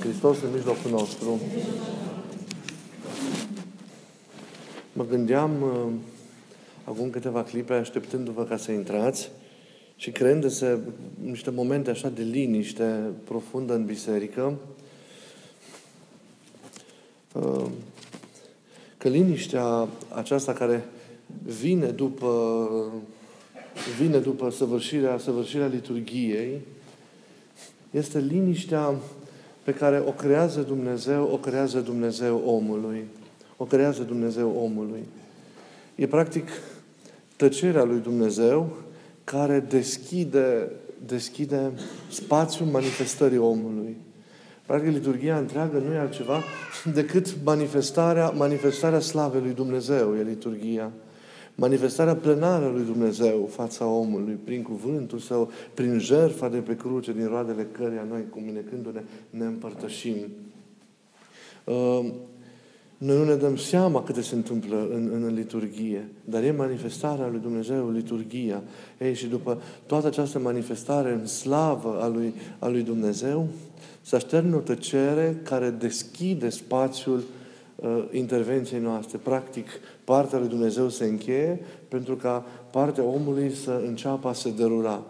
Hristos 0.00 0.42
în 0.42 0.52
mijlocul 0.54 0.90
nostru. 0.90 1.40
Mă 4.92 5.04
gândeam 5.04 5.62
uh, 5.62 5.92
acum 6.84 7.10
câteva 7.10 7.42
clipe, 7.42 7.72
așteptându-vă 7.72 8.44
ca 8.44 8.56
să 8.56 8.72
intrați 8.72 9.30
și 9.96 10.10
creându-se 10.10 10.78
niște 11.22 11.50
momente 11.50 11.90
așa 11.90 12.08
de 12.08 12.22
liniște 12.22 13.10
profundă 13.24 13.74
în 13.74 13.84
biserică, 13.84 14.58
uh, 17.32 17.66
că 18.96 19.08
liniștea 19.08 19.88
aceasta 20.14 20.52
care 20.52 20.84
vine 21.60 21.86
după, 21.86 22.68
vine 24.00 24.18
după 24.18 24.50
săvârșirea, 24.50 25.18
săvârșirea 25.18 25.66
liturgiei, 25.66 26.60
este 27.90 28.18
liniștea 28.18 28.94
pe 29.70 29.76
care 29.76 30.02
o 30.06 30.10
creează 30.10 30.60
Dumnezeu, 30.60 31.28
o 31.32 31.36
creează 31.36 31.80
Dumnezeu 31.80 32.42
omului. 32.44 33.04
O 33.56 33.64
creează 33.64 34.02
Dumnezeu 34.02 34.54
omului. 34.62 35.04
E 35.94 36.06
practic 36.06 36.48
tăcerea 37.36 37.84
lui 37.84 37.98
Dumnezeu 37.98 38.76
care 39.24 39.60
deschide, 39.68 40.70
deschide 41.06 41.70
spațiul 42.08 42.68
manifestării 42.68 43.38
omului. 43.38 43.96
Practic, 44.66 44.92
liturgia 44.92 45.38
întreagă 45.38 45.78
nu 45.78 45.92
e 45.92 45.98
altceva 45.98 46.42
decât 46.94 47.36
manifestarea, 47.44 48.30
manifestarea 48.30 49.00
slavei 49.00 49.40
lui 49.40 49.52
Dumnezeu, 49.52 50.16
e 50.16 50.22
liturgia 50.22 50.92
manifestarea 51.54 52.16
plenară 52.16 52.68
lui 52.68 52.84
Dumnezeu 52.84 53.48
fața 53.50 53.86
omului, 53.86 54.38
prin 54.44 54.62
cuvântul 54.62 55.18
Său, 55.18 55.50
prin 55.74 55.98
jertfa 55.98 56.48
de 56.48 56.58
pe 56.58 56.76
cruce, 56.76 57.12
din 57.12 57.26
roadele 57.26 57.66
căreia 57.72 58.06
noi, 58.10 58.24
cu 58.30 58.38
minecându-ne, 58.38 59.02
ne 59.30 59.44
împărtășim. 59.44 60.16
Uh, 61.64 62.12
noi 62.98 63.16
nu 63.16 63.24
ne 63.24 63.34
dăm 63.34 63.56
seama 63.56 64.02
câte 64.02 64.22
se 64.22 64.34
întâmplă 64.34 64.88
în, 64.92 65.10
în, 65.12 65.22
în 65.22 65.34
liturghie, 65.34 66.08
dar 66.24 66.42
e 66.42 66.50
manifestarea 66.50 67.28
lui 67.28 67.40
Dumnezeu, 67.40 67.90
liturghia. 67.90 68.62
Ei, 68.98 69.14
și 69.14 69.26
după 69.26 69.62
toată 69.86 70.06
această 70.06 70.38
manifestare 70.38 71.12
în 71.12 71.26
slavă 71.26 71.98
a 72.00 72.06
lui, 72.06 72.34
a 72.58 72.68
lui 72.68 72.82
Dumnezeu, 72.82 73.48
se 74.02 74.16
așterne 74.16 74.56
o 74.56 74.58
tăcere 74.58 75.40
care 75.42 75.70
deschide 75.70 76.48
spațiul 76.48 77.16
uh, 77.16 77.24
intervenției 78.12 78.80
noastre. 78.80 79.18
Practic, 79.22 79.66
partea 80.04 80.38
lui 80.38 80.48
Dumnezeu 80.48 80.88
se 80.88 81.04
încheie 81.04 81.60
pentru 81.88 82.16
ca 82.16 82.44
partea 82.70 83.04
omului 83.04 83.54
să 83.54 83.82
înceapă 83.86 84.28
a 84.28 84.32
se 84.32 84.50
derula. 84.50 85.06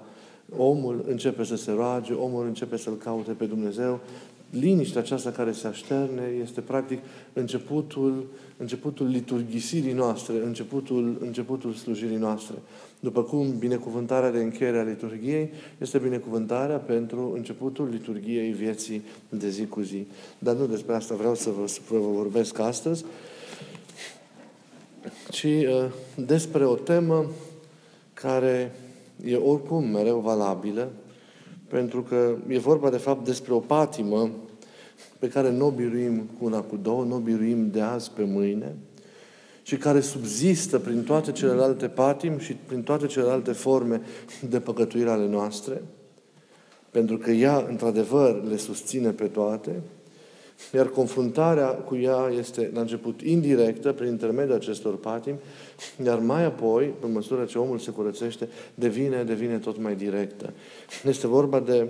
Omul 0.57 1.05
începe 1.09 1.45
să 1.45 1.57
se 1.57 1.73
roage, 1.73 2.13
omul 2.13 2.47
începe 2.47 2.77
să-L 2.77 2.97
caute 2.97 3.33
pe 3.33 3.45
Dumnezeu. 3.45 4.01
Liniștea 4.51 5.01
aceasta 5.01 5.31
care 5.31 5.53
se 5.53 5.67
așterne 5.67 6.23
este 6.43 6.61
practic 6.61 6.99
începutul, 7.33 8.27
începutul 8.57 9.07
liturghisirii 9.07 9.93
noastre, 9.93 10.35
începutul, 10.45 11.17
începutul 11.21 11.73
slujirii 11.73 12.17
noastre. 12.17 12.55
După 13.01 13.23
cum 13.23 13.59
binecuvântarea 13.59 14.31
de 14.31 14.39
încheiere 14.39 14.79
a 14.79 14.83
liturgiei 14.83 15.51
este 15.79 15.99
binecuvântarea 15.99 16.77
pentru 16.77 17.33
începutul 17.35 17.89
liturgiei 17.89 18.53
vieții 18.53 19.03
de 19.29 19.49
zi 19.49 19.67
cu 19.67 19.81
zi. 19.81 20.07
Dar 20.39 20.55
nu 20.55 20.67
despre 20.67 20.95
asta 20.95 21.15
vreau 21.15 21.35
să 21.35 21.51
vă, 21.51 21.67
să 21.67 21.81
vă 21.89 21.99
vorbesc 21.99 22.59
astăzi, 22.59 23.05
ci 25.31 25.45
uh, 25.45 25.85
despre 26.27 26.67
o 26.67 26.75
temă 26.75 27.27
care 28.15 28.73
e 29.25 29.37
oricum 29.37 29.85
mereu 29.85 30.19
valabilă, 30.19 30.91
pentru 31.69 32.03
că 32.03 32.37
e 32.49 32.59
vorba 32.59 32.91
de 32.91 32.97
fapt 32.97 33.25
despre 33.25 33.53
o 33.53 33.59
patimă 33.59 34.31
pe 35.19 35.29
care 35.29 35.51
nu 35.51 35.67
o 35.67 35.71
biruim 35.71 36.29
cu 36.39 36.45
una 36.45 36.61
cu 36.61 36.77
două, 36.77 37.05
nu 37.05 37.15
o 37.15 37.19
biruim 37.19 37.71
de 37.71 37.81
azi 37.81 38.11
pe 38.11 38.25
mâine, 38.25 38.77
și 39.71 39.77
care 39.77 40.01
subzistă 40.01 40.79
prin 40.79 41.03
toate 41.03 41.33
celelalte 41.33 41.89
patim 41.89 42.39
și 42.39 42.53
prin 42.53 42.83
toate 42.83 43.07
celelalte 43.07 43.53
forme 43.53 44.01
de 44.49 44.61
păcătuire 44.61 45.11
ale 45.11 45.27
noastre, 45.27 45.83
pentru 46.91 47.19
că 47.19 47.31
ea, 47.31 47.67
într-adevăr, 47.69 48.45
le 48.49 48.57
susține 48.57 49.11
pe 49.11 49.27
toate, 49.27 49.81
iar 50.75 50.89
confruntarea 50.89 51.67
cu 51.67 51.97
ea 51.97 52.33
este, 52.39 52.71
la 52.75 52.81
început, 52.81 53.21
indirectă, 53.21 53.93
prin 53.93 54.09
intermediul 54.09 54.55
acestor 54.55 54.97
patim, 54.97 55.35
iar 56.05 56.19
mai 56.19 56.45
apoi, 56.45 56.95
pe 57.01 57.07
măsură 57.07 57.45
ce 57.45 57.59
omul 57.59 57.79
se 57.79 57.91
curățește, 57.91 58.49
devine, 58.75 59.25
devine 59.25 59.59
tot 59.59 59.81
mai 59.81 59.95
directă. 59.95 60.53
Este 61.05 61.27
vorba 61.27 61.61
de 61.61 61.89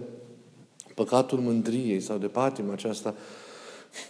păcatul 0.95 1.39
mândriei 1.39 2.01
sau 2.01 2.19
de 2.19 2.27
patima 2.27 2.73
aceasta 2.73 3.15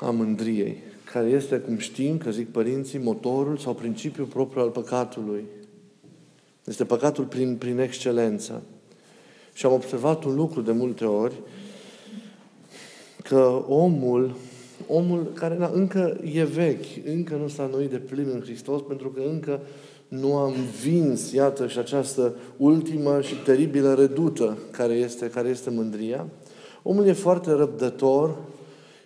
a 0.01 0.11
mândriei, 0.11 0.83
care 1.13 1.29
este, 1.29 1.59
cum 1.59 1.79
știm, 1.79 2.19
că 2.19 2.31
zic 2.31 2.49
părinții, 2.49 2.99
motorul 2.99 3.57
sau 3.57 3.75
principiul 3.75 4.27
propriu 4.27 4.63
al 4.63 4.69
păcatului. 4.69 5.45
Este 6.65 6.85
păcatul 6.85 7.25
prin, 7.25 7.57
prin 7.57 7.79
excelență. 7.79 8.63
Și 9.53 9.67
am 9.67 9.73
observat 9.73 10.25
un 10.25 10.35
lucru 10.35 10.61
de 10.61 10.73
multe 10.73 11.05
ori, 11.05 11.35
că 13.23 13.65
omul 13.69 14.35
omul 14.87 15.33
care 15.35 15.57
na, 15.57 15.71
încă 15.75 16.21
e 16.33 16.45
vechi, 16.45 17.07
încă 17.07 17.35
nu 17.35 17.49
s-a 17.49 17.69
noit 17.73 17.91
de 17.91 17.97
plin 17.97 18.31
în 18.33 18.41
Hristos, 18.41 18.81
pentru 18.89 19.09
că 19.09 19.21
încă 19.31 19.61
nu 20.09 20.37
am 20.37 20.55
vins, 20.83 21.33
iată, 21.33 21.67
și 21.67 21.79
această 21.79 22.35
ultimă 22.57 23.21
și 23.21 23.35
teribilă 23.35 23.95
redută 23.95 24.59
care 24.71 24.93
este, 24.93 25.31
care 25.31 25.49
este 25.49 25.71
mândria. 25.71 26.27
Omul 26.83 27.07
e 27.07 27.13
foarte 27.13 27.51
răbdător 27.51 28.37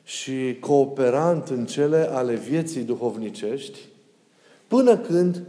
și 0.04 0.56
cooperant 0.60 1.48
în 1.48 1.66
cele 1.66 2.08
ale 2.10 2.34
vieții 2.34 2.82
duhovnicești, 2.82 3.78
până 4.68 4.96
când 4.96 5.42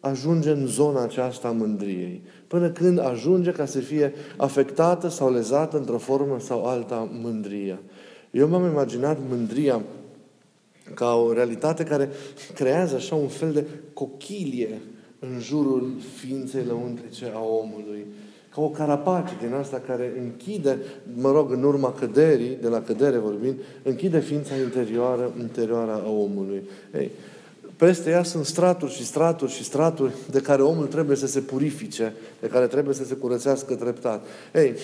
ajunge 0.00 0.50
în 0.50 0.66
zona 0.66 1.02
aceasta 1.02 1.48
a 1.48 1.52
mândriei. 1.52 2.22
Până 2.46 2.70
când 2.70 2.98
ajunge 2.98 3.50
ca 3.50 3.66
să 3.66 3.78
fie 3.78 4.12
afectată 4.36 5.08
sau 5.08 5.32
lezată 5.32 5.76
într-o 5.76 5.98
formă 5.98 6.38
sau 6.40 6.64
alta 6.64 7.08
mândria. 7.22 7.78
Eu 8.30 8.48
m-am 8.48 8.70
imaginat 8.70 9.18
mândria 9.28 9.82
ca 10.94 11.14
o 11.14 11.32
realitate 11.32 11.84
care 11.84 12.10
creează 12.54 12.94
așa 12.94 13.14
un 13.14 13.28
fel 13.28 13.52
de 13.52 13.66
cochilie 13.92 14.80
în 15.18 15.40
jurul 15.40 15.92
ființei 16.16 16.64
lăuntrice 16.64 17.32
a 17.34 17.40
omului. 17.40 18.06
Ca 18.58 18.64
o 18.64 18.68
carapace 18.68 19.32
din 19.40 19.54
asta 19.54 19.82
care 19.86 20.12
închide, 20.22 20.78
mă 21.14 21.30
rog, 21.30 21.52
în 21.52 21.62
urma 21.62 21.92
căderii, 21.92 22.58
de 22.60 22.68
la 22.68 22.82
cădere 22.82 23.18
vorbind, 23.18 23.58
închide 23.82 24.20
ființa 24.20 24.54
interioară, 24.56 25.32
interioară 25.40 26.02
a 26.04 26.10
omului. 26.10 26.62
Ei, 26.94 27.10
peste 27.76 28.10
ea 28.10 28.22
sunt 28.22 28.44
straturi 28.44 28.92
și 28.92 29.04
straturi 29.04 29.52
și 29.52 29.64
straturi 29.64 30.12
de 30.30 30.40
care 30.40 30.62
omul 30.62 30.86
trebuie 30.86 31.16
să 31.16 31.26
se 31.26 31.40
purifice, 31.40 32.14
de 32.40 32.46
care 32.46 32.66
trebuie 32.66 32.94
să 32.94 33.04
se 33.04 33.14
curățească 33.14 33.74
treptat. 33.74 34.24
Ei, 34.54 34.74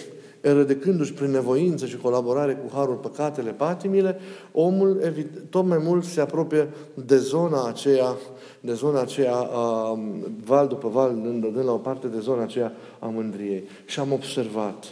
eradicându-și 0.44 1.12
prin 1.12 1.30
nevoință 1.30 1.86
și 1.86 1.96
colaborare 1.96 2.54
cu 2.54 2.76
harul 2.76 2.94
păcatele, 2.94 3.50
patimile, 3.50 4.18
omul 4.52 5.12
tot 5.50 5.64
mai 5.64 5.78
mult 5.82 6.04
se 6.04 6.20
apropie 6.20 6.68
de 7.06 7.16
zona 7.16 7.68
aceea, 7.68 8.16
de 8.60 8.72
zona 8.72 9.00
aceea, 9.00 9.34
a, 9.34 9.98
val 10.44 10.68
după 10.68 10.88
val, 10.88 11.14
dând 11.22 11.64
la 11.64 11.72
o 11.72 11.76
parte 11.76 12.06
de 12.06 12.18
zona 12.18 12.42
aceea 12.42 12.72
a 12.98 13.06
mândriei. 13.06 13.64
Și 13.84 14.00
am 14.00 14.12
observat, 14.12 14.84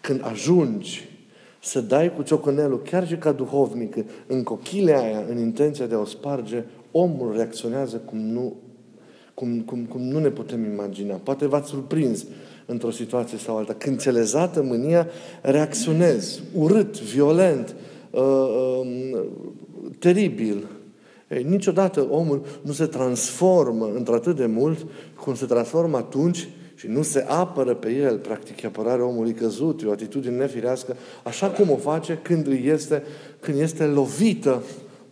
când 0.00 0.20
ajungi 0.24 1.08
să 1.62 1.80
dai 1.80 2.14
cu 2.14 2.22
ciocănelul, 2.22 2.82
chiar 2.82 3.06
și 3.06 3.16
ca 3.16 3.32
duhovnic, 3.32 3.96
în 4.26 4.42
cochilea 4.42 5.00
aia, 5.00 5.24
în 5.28 5.38
intenția 5.38 5.86
de 5.86 5.94
a 5.94 5.98
o 5.98 6.04
sparge, 6.04 6.64
omul 6.90 7.32
reacționează 7.32 7.96
cum 7.96 8.18
nu, 8.18 8.56
cum, 9.34 9.60
cum, 9.60 9.84
cum 9.84 10.00
nu 10.00 10.18
ne 10.18 10.28
putem 10.28 10.64
imagina. 10.64 11.14
Poate 11.14 11.46
v-ați 11.46 11.68
surprins 11.68 12.24
într-o 12.66 12.90
situație 12.90 13.38
sau 13.38 13.56
alta. 13.56 13.74
Când 13.78 14.00
celezată 14.00 14.62
mânia, 14.62 15.06
reacționez 15.40 16.40
urât, 16.54 17.00
violent, 17.00 17.74
uh, 18.10 18.22
uh, 18.22 19.20
teribil. 19.98 20.66
Ei, 21.28 21.42
niciodată 21.42 22.06
omul 22.10 22.44
nu 22.62 22.72
se 22.72 22.86
transformă 22.86 23.90
într-atât 23.94 24.36
de 24.36 24.46
mult 24.46 24.86
cum 25.24 25.34
se 25.34 25.46
transformă 25.46 25.96
atunci 25.96 26.48
și 26.74 26.86
nu 26.88 27.02
se 27.02 27.24
apără 27.28 27.74
pe 27.74 27.90
el, 27.90 28.18
practic 28.18 28.64
apărarea 28.64 29.06
omului 29.06 29.32
căzut, 29.32 29.82
e 29.82 29.86
o 29.86 29.90
atitudine 29.90 30.36
nefirească, 30.36 30.96
așa 31.22 31.50
cum 31.50 31.70
o 31.70 31.76
face 31.76 32.18
când 32.22 32.46
este, 32.64 33.02
când 33.40 33.58
este 33.58 33.84
lovită 33.84 34.62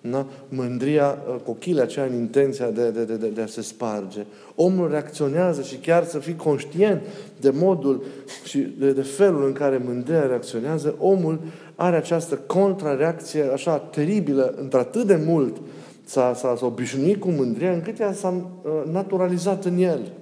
na? 0.00 0.26
mândria, 0.48 1.18
uh, 1.28 1.34
cochilea 1.44 1.82
aceea 1.82 2.04
în 2.04 2.14
intenția 2.14 2.70
de, 2.70 2.90
de, 2.90 3.04
de, 3.04 3.26
de 3.26 3.42
a 3.42 3.46
se 3.46 3.62
sparge. 3.62 4.24
Omul 4.54 4.90
reacționează 4.90 5.62
și 5.62 5.76
chiar 5.76 6.04
să 6.04 6.18
fii 6.18 6.36
conștient 6.36 7.02
de 7.40 7.50
modul 7.50 8.04
și 8.44 8.58
de, 8.58 8.92
de 8.92 9.02
felul 9.02 9.46
în 9.46 9.52
care 9.52 9.82
mândria 9.84 10.26
reacționează, 10.26 10.94
omul 10.98 11.40
are 11.74 11.96
această 11.96 12.34
contrareacție 12.46 13.42
așa 13.52 13.78
teribilă, 13.78 14.54
într-atât 14.60 15.06
de 15.06 15.22
mult 15.26 15.56
s-a, 16.04 16.34
s-a, 16.34 16.56
s-a 16.56 16.66
obișnuit 16.66 17.20
cu 17.20 17.28
mândria, 17.28 17.72
încât 17.72 18.00
ea 18.00 18.12
s-a 18.12 18.28
uh, 18.28 18.70
naturalizat 18.92 19.64
în 19.64 19.78
el. 19.78 20.12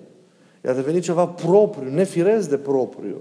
I-a 0.64 0.75
devenit 0.75 1.02
ceva 1.02 1.26
propriu, 1.26 1.90
nefiresc 1.90 2.48
de 2.48 2.56
propriu. 2.56 3.16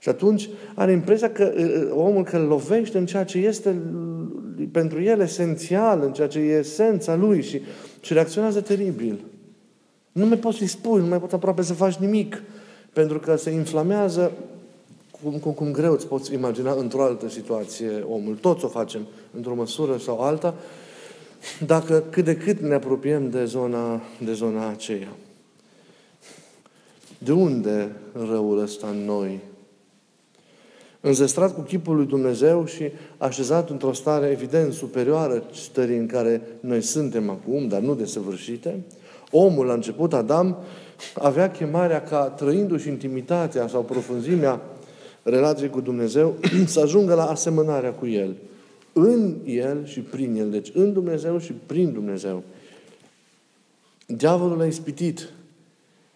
Și 0.00 0.08
atunci 0.08 0.48
are 0.74 0.92
impresia 0.92 1.30
că 1.30 1.52
omul 1.90 2.24
că 2.24 2.38
lovește 2.38 2.98
în 2.98 3.06
ceea 3.06 3.24
ce 3.24 3.38
este 3.38 3.76
pentru 4.72 5.02
el 5.02 5.20
esențial, 5.20 6.02
în 6.02 6.12
ceea 6.12 6.28
ce 6.28 6.38
e 6.38 6.58
esența 6.58 7.14
lui 7.14 7.42
și, 7.42 7.60
și 8.00 8.12
reacționează 8.12 8.60
teribil. 8.60 9.20
Nu 10.12 10.26
mai 10.26 10.36
poți 10.36 10.58
să-i 10.58 10.66
spui, 10.66 11.00
nu 11.00 11.06
mai 11.06 11.20
poți 11.20 11.34
aproape 11.34 11.62
să 11.62 11.72
faci 11.72 11.94
nimic, 11.94 12.42
pentru 12.92 13.18
că 13.18 13.36
se 13.36 13.50
inflamează 13.50 14.32
cum, 15.22 15.32
cum, 15.32 15.52
cum 15.52 15.72
greu 15.72 15.92
îți 15.92 16.06
poți 16.06 16.34
imagina 16.34 16.72
într-o 16.72 17.02
altă 17.02 17.28
situație 17.28 18.04
omul. 18.08 18.34
Toți 18.34 18.64
o 18.64 18.68
facem 18.68 19.06
într-o 19.36 19.54
măsură 19.54 19.96
sau 19.96 20.20
alta, 20.20 20.54
dacă 21.66 22.04
cât 22.10 22.24
de 22.24 22.36
cât 22.36 22.60
ne 22.60 22.74
apropiem 22.74 23.30
de 23.30 23.44
zona, 23.44 24.00
de 24.24 24.32
zona 24.32 24.68
aceea. 24.68 25.12
De 27.18 27.32
unde 27.32 27.92
răul 28.12 28.58
ăsta 28.58 28.86
în 28.86 29.04
noi? 29.04 29.40
Înzestrat 31.00 31.54
cu 31.54 31.60
chipul 31.60 31.96
lui 31.96 32.06
Dumnezeu 32.06 32.66
și 32.66 32.90
așezat 33.18 33.70
într-o 33.70 33.92
stare 33.92 34.26
evident 34.26 34.72
superioară 34.72 35.44
stării 35.52 35.96
în 35.96 36.06
care 36.06 36.42
noi 36.60 36.80
suntem 36.80 37.30
acum, 37.30 37.68
dar 37.68 37.80
nu 37.80 37.94
desăvârșite, 37.94 38.84
omul 39.30 39.66
la 39.66 39.72
început, 39.72 40.12
Adam, 40.12 40.56
avea 41.14 41.50
chemarea 41.50 42.02
ca, 42.02 42.28
trăindu-și 42.28 42.88
intimitatea 42.88 43.68
sau 43.68 43.82
profunzimea 43.82 44.60
relației 45.22 45.70
cu 45.70 45.80
Dumnezeu, 45.80 46.34
să 46.66 46.80
ajungă 46.80 47.14
la 47.14 47.24
asemănarea 47.24 47.92
cu 47.92 48.06
El. 48.06 48.36
În 48.92 49.36
El 49.44 49.84
și 49.84 50.00
prin 50.00 50.36
El. 50.36 50.50
Deci 50.50 50.70
în 50.74 50.92
Dumnezeu 50.92 51.38
și 51.38 51.52
prin 51.52 51.92
Dumnezeu. 51.92 52.42
Diavolul 54.06 54.60
a 54.60 54.66
ispitit 54.66 55.28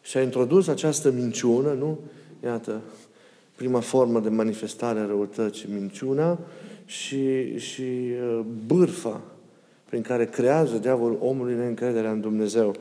și 0.03 0.17
a 0.17 0.23
introdus 0.23 0.69
această 0.69 1.11
minciună, 1.11 1.73
nu? 1.79 1.99
Iată, 2.45 2.81
prima 3.55 3.81
formă 3.81 4.21
de 4.21 4.29
manifestare 4.29 5.01
a 5.01 5.07
răutății, 5.07 5.69
minciuna 5.73 6.39
și, 6.85 7.59
și 7.59 7.83
uh, 7.83 8.41
bârfa 8.67 9.21
prin 9.89 10.03
care 10.03 10.27
creează 10.27 10.77
diavolul 10.77 11.19
omului 11.21 11.55
neîncrederea 11.55 12.11
în 12.11 12.21
Dumnezeu. 12.21 12.75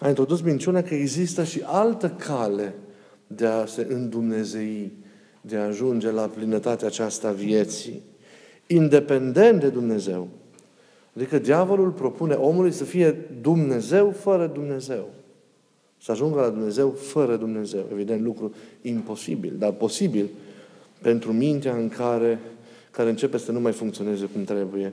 A 0.00 0.08
introdus 0.08 0.40
minciuna 0.40 0.82
că 0.82 0.94
există 0.94 1.44
și 1.44 1.62
altă 1.64 2.08
cale 2.08 2.74
de 3.26 3.46
a 3.46 3.66
se 3.66 3.86
îndumnezei, 3.88 4.92
de 5.40 5.56
a 5.56 5.66
ajunge 5.66 6.10
la 6.10 6.22
plinătatea 6.26 6.86
aceasta 6.86 7.32
vieții, 7.32 8.02
independent 8.66 9.60
de 9.60 9.68
Dumnezeu. 9.68 10.28
Adică 11.16 11.38
diavolul 11.38 11.90
propune 11.90 12.34
omului 12.34 12.72
să 12.72 12.84
fie 12.84 13.16
Dumnezeu 13.40 14.10
fără 14.10 14.46
Dumnezeu. 14.46 15.08
Să 16.02 16.10
ajungă 16.10 16.40
la 16.40 16.48
Dumnezeu 16.48 16.90
fără 16.90 17.36
Dumnezeu. 17.36 17.86
Evident, 17.92 18.22
lucru 18.22 18.54
imposibil, 18.82 19.54
dar 19.58 19.72
posibil 19.72 20.28
pentru 21.02 21.32
mintea 21.32 21.74
în 21.74 21.88
care, 21.88 22.38
care 22.90 23.08
începe 23.08 23.38
să 23.38 23.52
nu 23.52 23.60
mai 23.60 23.72
funcționeze 23.72 24.24
cum 24.24 24.44
trebuie. 24.44 24.92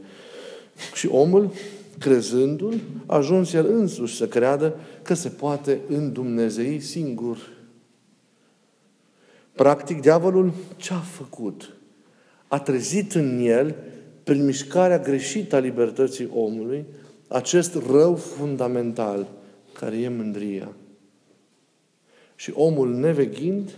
Și 0.94 1.08
omul, 1.08 1.52
crezându-l, 2.00 2.80
a 3.06 3.16
ajuns 3.16 3.54
el 3.54 3.66
însuși 3.66 4.16
să 4.16 4.28
creadă 4.28 4.80
că 5.02 5.14
se 5.14 5.30
poate 5.30 5.80
în 5.88 6.12
Dumnezei 6.12 6.80
singur. 6.80 7.38
Practic, 9.52 10.02
diavolul 10.02 10.54
ce-a 10.78 11.00
făcut? 11.00 11.76
A 12.48 12.60
trezit 12.60 13.14
în 13.14 13.40
el, 13.40 13.76
prin 14.24 14.46
mișcarea 14.46 15.00
greșită 15.00 15.56
a 15.56 15.60
libertății 15.60 16.30
omului, 16.34 16.86
acest 17.28 17.78
rău 17.92 18.16
fundamental, 18.16 19.28
care 19.74 19.98
e 19.98 20.10
mândria. 20.10 20.72
Și 22.36 22.52
omul 22.56 22.96
neveghind 22.96 23.78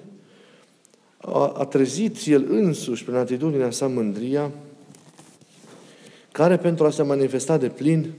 a, 1.18 1.54
a 1.58 1.66
trezit 1.66 2.18
el 2.26 2.46
însuși 2.50 3.04
prin 3.04 3.16
atitudinea 3.16 3.72
sa 3.72 3.88
mândria, 3.88 4.52
care 6.32 6.58
pentru 6.58 6.86
a 6.86 6.90
se 6.90 7.04
manifesta 7.04 7.58
de 7.58 7.68
plin 7.68 8.14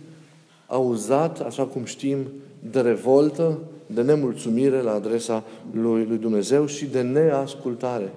a 0.66 0.76
uzat, 0.76 1.40
așa 1.40 1.64
cum 1.64 1.84
știm, 1.84 2.18
de 2.70 2.80
revoltă, 2.80 3.58
de 3.86 4.02
nemulțumire 4.02 4.80
la 4.80 4.92
adresa 4.92 5.44
lui, 5.72 6.04
lui 6.04 6.18
Dumnezeu 6.18 6.66
și 6.66 6.84
de 6.84 7.00
neascultare. 7.00 8.12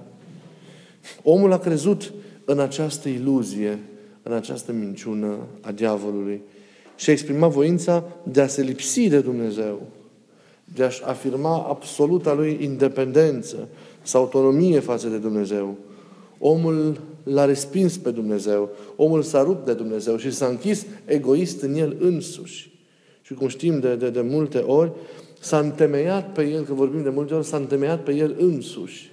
Omul 1.23 1.51
a 1.51 1.59
crezut 1.59 2.13
în 2.45 2.59
această 2.59 3.09
iluzie, 3.09 3.79
în 4.23 4.33
această 4.33 4.71
minciună 4.71 5.37
a 5.61 5.71
diavolului 5.71 6.41
și 6.95 7.09
a 7.09 7.13
exprimat 7.13 7.51
voința 7.51 8.03
de 8.23 8.41
a 8.41 8.47
se 8.47 8.61
lipsi 8.61 9.07
de 9.07 9.19
Dumnezeu 9.19 9.81
de 10.75 10.83
a-și 10.83 11.03
afirma 11.03 11.65
absoluta 11.69 12.33
lui 12.33 12.57
independență 12.61 13.67
sau 14.01 14.21
autonomie 14.21 14.79
față 14.79 15.07
de 15.07 15.17
Dumnezeu. 15.17 15.75
Omul 16.39 16.99
l-a 17.23 17.45
respins 17.45 17.97
pe 17.97 18.11
Dumnezeu, 18.11 18.69
omul 18.95 19.21
s-a 19.21 19.43
rupt 19.43 19.65
de 19.65 19.73
Dumnezeu 19.73 20.17
și 20.17 20.31
s-a 20.31 20.45
închis 20.45 20.85
egoist 21.05 21.61
în 21.61 21.73
el 21.73 21.97
însuși. 21.99 22.71
Și 23.21 23.33
cum 23.33 23.47
știm 23.47 23.79
de, 23.79 23.95
de, 23.95 24.09
de 24.09 24.21
multe 24.21 24.57
ori, 24.57 24.91
s-a 25.39 25.59
întemeiat 25.59 26.31
pe 26.33 26.49
el, 26.49 26.63
că 26.63 26.73
vorbim 26.73 27.03
de 27.03 27.09
multe 27.09 27.33
ori, 27.33 27.45
s-a 27.45 27.57
întemeiat 27.57 28.03
pe 28.03 28.13
el 28.13 28.35
însuși. 28.39 29.11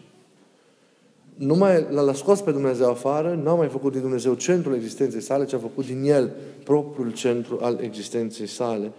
Nu 1.35 1.55
mai 1.55 1.87
l-a 1.91 2.13
scos 2.13 2.41
pe 2.41 2.51
Dumnezeu 2.51 2.91
afară, 2.91 3.41
n-a 3.43 3.55
mai 3.55 3.69
făcut 3.69 3.93
din 3.93 4.01
Dumnezeu 4.01 4.35
centrul 4.35 4.75
existenței 4.75 5.21
sale, 5.21 5.45
ci 5.45 5.53
a 5.53 5.59
făcut 5.59 5.87
din 5.87 6.03
el 6.05 6.33
propriul 6.65 7.13
centru 7.13 7.59
al 7.61 7.79
existenței 7.83 8.47
sale. 8.47 8.93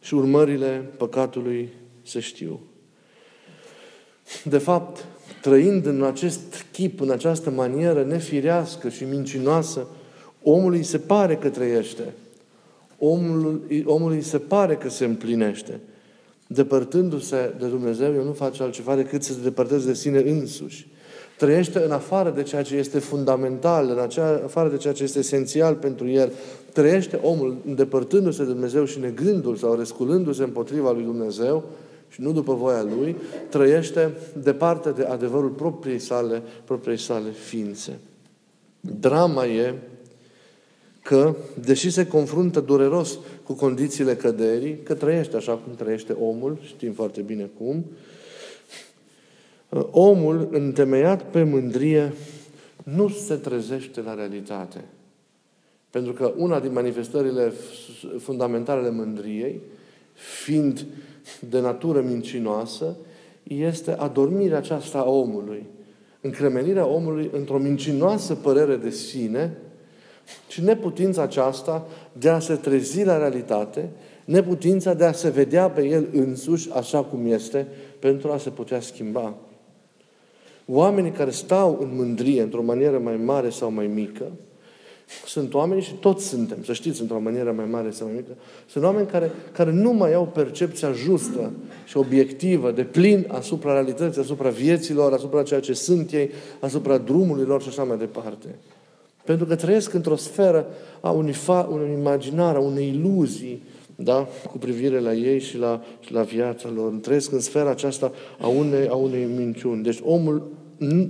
Și 0.00 0.14
urmările 0.14 0.90
păcatului 0.96 1.68
să 2.08 2.18
știu. 2.18 2.60
De 4.44 4.58
fapt, 4.58 5.04
trăind 5.42 5.86
în 5.86 6.02
acest 6.02 6.66
chip, 6.72 7.00
în 7.00 7.10
această 7.10 7.50
manieră 7.50 8.04
nefirească 8.04 8.88
și 8.88 9.04
mincinoasă, 9.04 9.86
omului 10.42 10.82
se 10.82 10.98
pare 10.98 11.36
că 11.36 11.48
trăiește. 11.48 12.14
Omului, 12.98 13.84
omului 13.86 14.22
se 14.22 14.38
pare 14.38 14.76
că 14.76 14.88
se 14.88 15.04
împlinește. 15.04 15.80
Depărtându-se 16.46 17.54
de 17.58 17.66
Dumnezeu, 17.66 18.14
el 18.14 18.24
nu 18.24 18.32
face 18.32 18.62
altceva 18.62 18.96
decât 18.96 19.22
să 19.22 19.32
se 19.32 19.40
depărteze 19.42 19.86
de 19.86 19.94
sine 19.94 20.18
însuși. 20.18 20.88
Trăiește 21.38 21.78
în 21.84 21.90
afară 21.90 22.30
de 22.30 22.42
ceea 22.42 22.62
ce 22.62 22.76
este 22.76 22.98
fundamental, 22.98 23.90
în 23.90 23.98
acea, 23.98 24.40
afară 24.44 24.68
de 24.68 24.76
ceea 24.76 24.92
ce 24.92 25.02
este 25.02 25.18
esențial 25.18 25.74
pentru 25.74 26.08
el. 26.08 26.32
Trăiește 26.72 27.18
omul 27.22 27.56
îndepărtându-se 27.66 28.44
de 28.44 28.50
Dumnezeu 28.50 28.84
și 28.84 28.98
negându-l 28.98 29.56
sau 29.56 29.74
resculându-se 29.74 30.42
împotriva 30.42 30.92
lui 30.92 31.02
Dumnezeu, 31.02 31.64
și 32.08 32.20
nu 32.20 32.32
după 32.32 32.54
voia 32.54 32.82
lui, 32.82 33.16
trăiește 33.48 34.12
departe 34.42 34.90
de 34.90 35.04
adevărul 35.04 35.50
propriei 35.50 35.98
sale, 35.98 36.42
propriei 36.64 36.98
sale 36.98 37.30
ființe. 37.30 37.98
Drama 38.80 39.46
e 39.46 39.74
că, 41.02 41.36
deși 41.64 41.90
se 41.90 42.06
confruntă 42.06 42.60
dureros 42.60 43.18
cu 43.44 43.52
condițiile 43.52 44.16
căderii, 44.16 44.78
că 44.82 44.94
trăiește 44.94 45.36
așa 45.36 45.52
cum 45.52 45.74
trăiește 45.74 46.12
omul, 46.12 46.58
știm 46.62 46.92
foarte 46.92 47.20
bine 47.20 47.50
cum, 47.58 47.84
omul 49.90 50.48
întemeiat 50.52 51.30
pe 51.30 51.42
mândrie 51.42 52.12
nu 52.84 53.08
se 53.08 53.34
trezește 53.34 54.00
la 54.00 54.14
realitate. 54.14 54.84
Pentru 55.90 56.12
că 56.12 56.32
una 56.36 56.60
din 56.60 56.72
manifestările 56.72 57.52
fundamentale 58.18 58.80
ale 58.80 58.90
mândriei, 58.90 59.60
fiind 60.18 60.86
de 61.48 61.60
natură 61.60 62.00
mincinoasă 62.00 62.96
este 63.42 63.92
adormirea 63.92 64.56
aceasta 64.56 64.98
a 64.98 65.10
omului. 65.10 65.66
Încremenirea 66.20 66.86
omului 66.86 67.30
într-o 67.32 67.58
mincinoasă 67.58 68.34
părere 68.34 68.76
de 68.76 68.90
sine 68.90 69.56
și 70.48 70.62
neputința 70.62 71.22
aceasta 71.22 71.86
de 72.12 72.28
a 72.28 72.38
se 72.38 72.54
trezi 72.54 73.04
la 73.04 73.18
realitate, 73.18 73.88
neputința 74.24 74.94
de 74.94 75.04
a 75.04 75.12
se 75.12 75.28
vedea 75.28 75.70
pe 75.70 75.86
el 75.86 76.08
însuși 76.12 76.70
așa 76.72 77.02
cum 77.02 77.26
este 77.26 77.66
pentru 77.98 78.30
a 78.30 78.38
se 78.38 78.50
putea 78.50 78.80
schimba. 78.80 79.34
Oamenii 80.66 81.10
care 81.10 81.30
stau 81.30 81.78
în 81.80 81.90
mândrie 81.94 82.42
într-o 82.42 82.62
manieră 82.62 82.98
mai 82.98 83.16
mare 83.16 83.50
sau 83.50 83.70
mai 83.70 83.86
mică, 83.86 84.24
sunt 85.26 85.54
oameni 85.54 85.82
și 85.82 85.92
toți 85.92 86.26
suntem, 86.26 86.64
să 86.64 86.72
știți, 86.72 87.00
într-o 87.00 87.20
manieră 87.20 87.52
mai 87.52 87.64
mare 87.70 87.90
sau 87.90 88.06
mai 88.06 88.16
mică, 88.16 88.32
sunt 88.66 88.84
oameni 88.84 89.06
care, 89.06 89.30
care 89.52 89.72
nu 89.72 89.92
mai 89.92 90.14
au 90.14 90.26
percepția 90.26 90.92
justă 90.92 91.52
și 91.86 91.96
obiectivă, 91.96 92.70
de 92.70 92.82
plin 92.82 93.26
asupra 93.28 93.72
realității, 93.72 94.20
asupra 94.20 94.48
vieților, 94.48 95.12
asupra 95.12 95.42
ceea 95.42 95.60
ce 95.60 95.72
sunt 95.72 96.12
ei, 96.12 96.30
asupra 96.60 96.98
drumului 96.98 97.44
lor 97.44 97.62
și 97.62 97.68
așa 97.68 97.82
mai 97.82 97.98
departe. 97.98 98.58
Pentru 99.24 99.46
că 99.46 99.54
trăiesc 99.54 99.94
într-o 99.94 100.16
sferă 100.16 100.66
a 101.00 101.10
unui, 101.10 101.32
fa, 101.32 101.68
unui 101.70 101.92
imaginar, 101.92 102.54
a 102.54 102.60
unei 102.60 102.88
iluzii, 102.88 103.62
da? 103.96 104.28
cu 104.50 104.58
privire 104.58 105.00
la 105.00 105.14
ei 105.14 105.40
și 105.40 105.58
la, 105.58 105.82
și 106.00 106.12
la 106.12 106.22
viața 106.22 106.68
lor. 106.74 106.92
Trăiesc 106.92 107.32
în 107.32 107.40
sfera 107.40 107.70
aceasta 107.70 108.12
a 108.40 108.46
unei, 108.46 108.88
a 108.88 108.94
unei 108.94 109.24
minciuni. 109.36 109.82
Deci 109.82 109.98
omul 110.04 110.50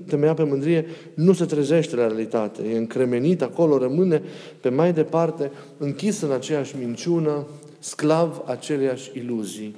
temeiat 0.07 0.37
pe 0.37 0.43
mândrie, 0.43 0.87
nu 1.15 1.33
se 1.33 1.45
trezește 1.45 1.97
la 1.97 2.07
realitate. 2.07 2.63
E 2.63 2.77
încremenit 2.77 3.43
acolo, 3.43 3.79
rămâne 3.79 4.23
pe 4.61 4.69
mai 4.69 4.93
departe, 4.93 5.51
închis 5.79 6.21
în 6.21 6.31
aceeași 6.31 6.75
minciună, 6.79 7.47
sclav 7.79 8.43
aceleiași 8.47 9.11
iluzii. 9.15 9.75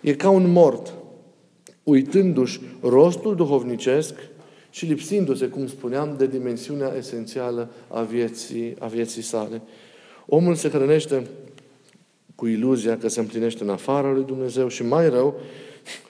E 0.00 0.14
ca 0.14 0.28
un 0.28 0.50
mort, 0.50 0.94
uitându-și 1.82 2.60
rostul 2.82 3.34
duhovnicesc 3.34 4.14
și 4.70 4.84
lipsindu-se, 4.84 5.46
cum 5.46 5.66
spuneam, 5.66 6.14
de 6.18 6.26
dimensiunea 6.26 6.92
esențială 6.96 7.70
a 7.88 8.02
vieții, 8.02 8.76
a 8.78 8.86
vieții 8.86 9.22
sale. 9.22 9.62
Omul 10.26 10.54
se 10.54 10.68
hrănește 10.68 11.26
cu 12.34 12.46
iluzia 12.46 12.98
că 12.98 13.08
se 13.08 13.20
împlinește 13.20 13.62
în 13.62 13.70
afara 13.70 14.12
lui 14.12 14.24
Dumnezeu 14.24 14.68
și 14.68 14.82
mai 14.82 15.08
rău, 15.08 15.40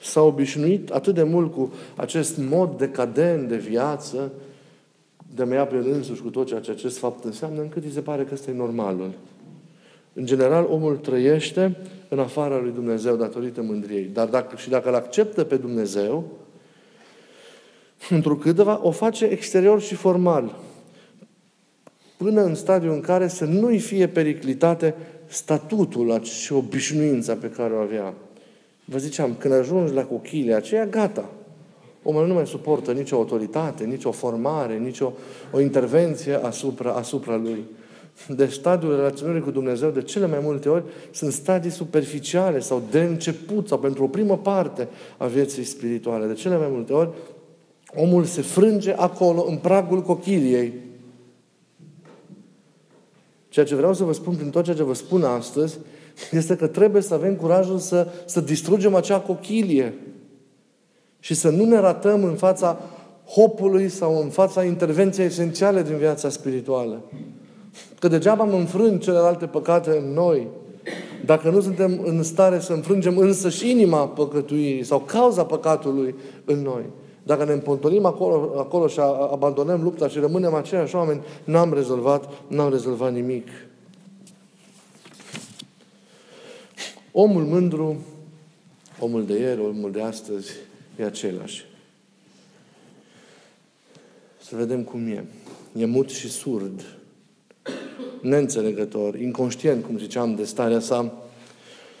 s-a 0.01 0.21
obișnuit 0.21 0.89
atât 0.89 1.13
de 1.13 1.23
mult 1.23 1.53
cu 1.53 1.73
acest 1.95 2.37
mod 2.37 2.77
decadent 2.77 3.47
de 3.47 3.57
viață, 3.57 4.31
de 5.35 5.41
a 5.41 5.45
mea 5.45 5.65
pe 5.65 5.75
însuși 5.75 6.21
cu 6.21 6.29
tot 6.29 6.47
ceea 6.47 6.59
ce 6.59 6.71
acest 6.71 6.97
fapt 6.97 7.23
înseamnă, 7.23 7.61
încât 7.61 7.83
îi 7.83 7.91
se 7.91 8.01
pare 8.01 8.23
că 8.23 8.33
ăsta 8.33 8.51
e 8.51 8.53
normalul. 8.53 9.11
În 10.13 10.25
general, 10.25 10.67
omul 10.69 10.97
trăiește 10.97 11.77
în 12.09 12.19
afara 12.19 12.59
lui 12.59 12.71
Dumnezeu 12.71 13.15
datorită 13.15 13.61
mândriei. 13.61 14.09
Dar 14.13 14.27
dacă, 14.27 14.55
și 14.55 14.69
dacă 14.69 14.89
îl 14.89 14.95
acceptă 14.95 15.43
pe 15.43 15.57
Dumnezeu, 15.57 16.23
întrucâtva 18.09 18.79
o 18.83 18.91
face 18.91 19.25
exterior 19.25 19.81
și 19.81 19.95
formal, 19.95 20.55
până 22.17 22.43
în 22.43 22.55
stadiul 22.55 22.93
în 22.93 23.01
care 23.01 23.27
să 23.27 23.45
nu-i 23.45 23.79
fie 23.79 24.07
periclitate 24.07 24.95
statutul 25.25 26.23
și 26.23 26.53
obișnuința 26.53 27.33
pe 27.33 27.49
care 27.49 27.73
o 27.73 27.77
avea. 27.77 28.13
Vă 28.91 28.97
ziceam, 28.97 29.35
când 29.37 29.53
ajungi 29.53 29.93
la 29.93 30.05
cochilia 30.05 30.57
aceea, 30.57 30.85
gata. 30.85 31.29
Omul 32.03 32.27
nu 32.27 32.33
mai 32.33 32.47
suportă 32.47 32.91
nicio 32.91 33.15
autoritate, 33.15 33.83
nicio 33.83 34.11
formare, 34.11 34.77
nicio 34.77 35.13
o 35.51 35.59
intervenție 35.59 36.33
asupra, 36.33 36.91
asupra 36.91 37.35
lui. 37.35 37.63
De 38.27 38.45
stadiul 38.45 38.95
relaționării 38.95 39.41
cu 39.41 39.51
Dumnezeu, 39.51 39.89
de 39.89 40.01
cele 40.01 40.27
mai 40.27 40.39
multe 40.41 40.69
ori, 40.69 40.83
sunt 41.11 41.31
stadii 41.31 41.71
superficiale 41.71 42.59
sau 42.59 42.83
de 42.91 43.01
început 43.01 43.67
sau 43.67 43.79
pentru 43.79 44.03
o 44.03 44.07
primă 44.07 44.37
parte 44.37 44.87
a 45.17 45.25
vieții 45.25 45.63
spirituale. 45.63 46.27
De 46.27 46.33
cele 46.33 46.57
mai 46.57 46.69
multe 46.71 46.93
ori, 46.93 47.09
omul 47.95 48.23
se 48.23 48.41
frânge 48.41 48.93
acolo, 48.93 49.45
în 49.47 49.57
pragul 49.57 50.01
cochiliei. 50.01 50.73
Ceea 53.49 53.65
ce 53.65 53.75
vreau 53.75 53.93
să 53.93 54.03
vă 54.03 54.13
spun 54.13 54.35
prin 54.35 54.49
tot 54.49 54.63
ceea 54.63 54.75
ce 54.75 54.83
vă 54.83 54.93
spun 54.93 55.23
astăzi, 55.23 55.77
este 56.31 56.55
că 56.55 56.67
trebuie 56.67 57.01
să 57.01 57.13
avem 57.13 57.35
curajul 57.35 57.77
să, 57.77 58.07
să 58.25 58.41
distrugem 58.41 58.95
acea 58.95 59.19
cochilie 59.19 59.93
și 61.19 61.33
să 61.33 61.49
nu 61.49 61.65
ne 61.65 61.79
ratăm 61.79 62.23
în 62.23 62.33
fața 62.33 62.79
hopului 63.27 63.89
sau 63.89 64.21
în 64.21 64.29
fața 64.29 64.63
intervenției 64.63 65.25
esențiale 65.25 65.83
din 65.83 65.97
viața 65.97 66.29
spirituală. 66.29 67.01
Că 67.99 68.07
degeaba 68.07 68.43
am 68.43 68.53
înfrânt 68.53 69.01
celelalte 69.01 69.45
păcate 69.45 69.97
în 69.97 70.13
noi, 70.13 70.47
dacă 71.25 71.49
nu 71.49 71.61
suntem 71.61 72.01
în 72.03 72.23
stare 72.23 72.59
să 72.59 72.73
înfrângem 72.73 73.17
însă 73.17 73.49
și 73.49 73.69
inima 73.69 74.07
păcătuirii 74.07 74.83
sau 74.83 74.99
cauza 74.99 75.45
păcatului 75.45 76.15
în 76.45 76.61
noi. 76.61 76.83
Dacă 77.23 77.45
ne 77.45 77.51
împontorim 77.51 78.05
acolo, 78.05 78.53
acolo 78.57 78.87
și 78.87 78.99
abandonăm 79.31 79.83
lupta 79.83 80.07
și 80.07 80.19
rămânem 80.19 80.53
aceiași 80.53 80.95
oameni, 80.95 81.21
n-am 81.43 81.73
rezolvat, 81.73 82.29
n-am 82.47 82.69
rezolvat 82.69 83.13
nimic. 83.13 83.47
Omul 87.11 87.43
mândru, 87.43 88.05
omul 88.99 89.25
de 89.25 89.39
ieri, 89.39 89.61
omul 89.61 89.91
de 89.91 90.01
astăzi, 90.01 90.51
e 90.99 91.03
același. 91.03 91.65
Să 94.41 94.55
vedem 94.55 94.83
cum 94.83 95.07
e. 95.07 95.25
E 95.77 95.85
mut 95.85 96.09
și 96.09 96.29
surd, 96.29 96.97
neînțelegător, 98.21 99.15
inconștient, 99.15 99.85
cum 99.85 99.97
ziceam, 99.97 100.35
de 100.35 100.43
starea 100.43 100.79
sa, 100.79 101.13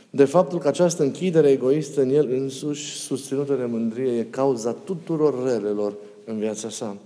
de 0.09 0.25
faptul 0.25 0.59
că 0.59 0.67
această 0.67 1.03
închidere 1.03 1.49
egoistă 1.49 2.01
în 2.01 2.09
el 2.09 2.29
însuși, 2.31 2.95
susținută 2.95 3.53
de 3.53 3.65
mândrie, 3.65 4.17
e 4.17 4.23
cauza 4.23 4.71
tuturor 4.71 5.43
relelor 5.43 5.93
în 6.25 6.37
viața 6.37 6.69
sa. 6.69 6.97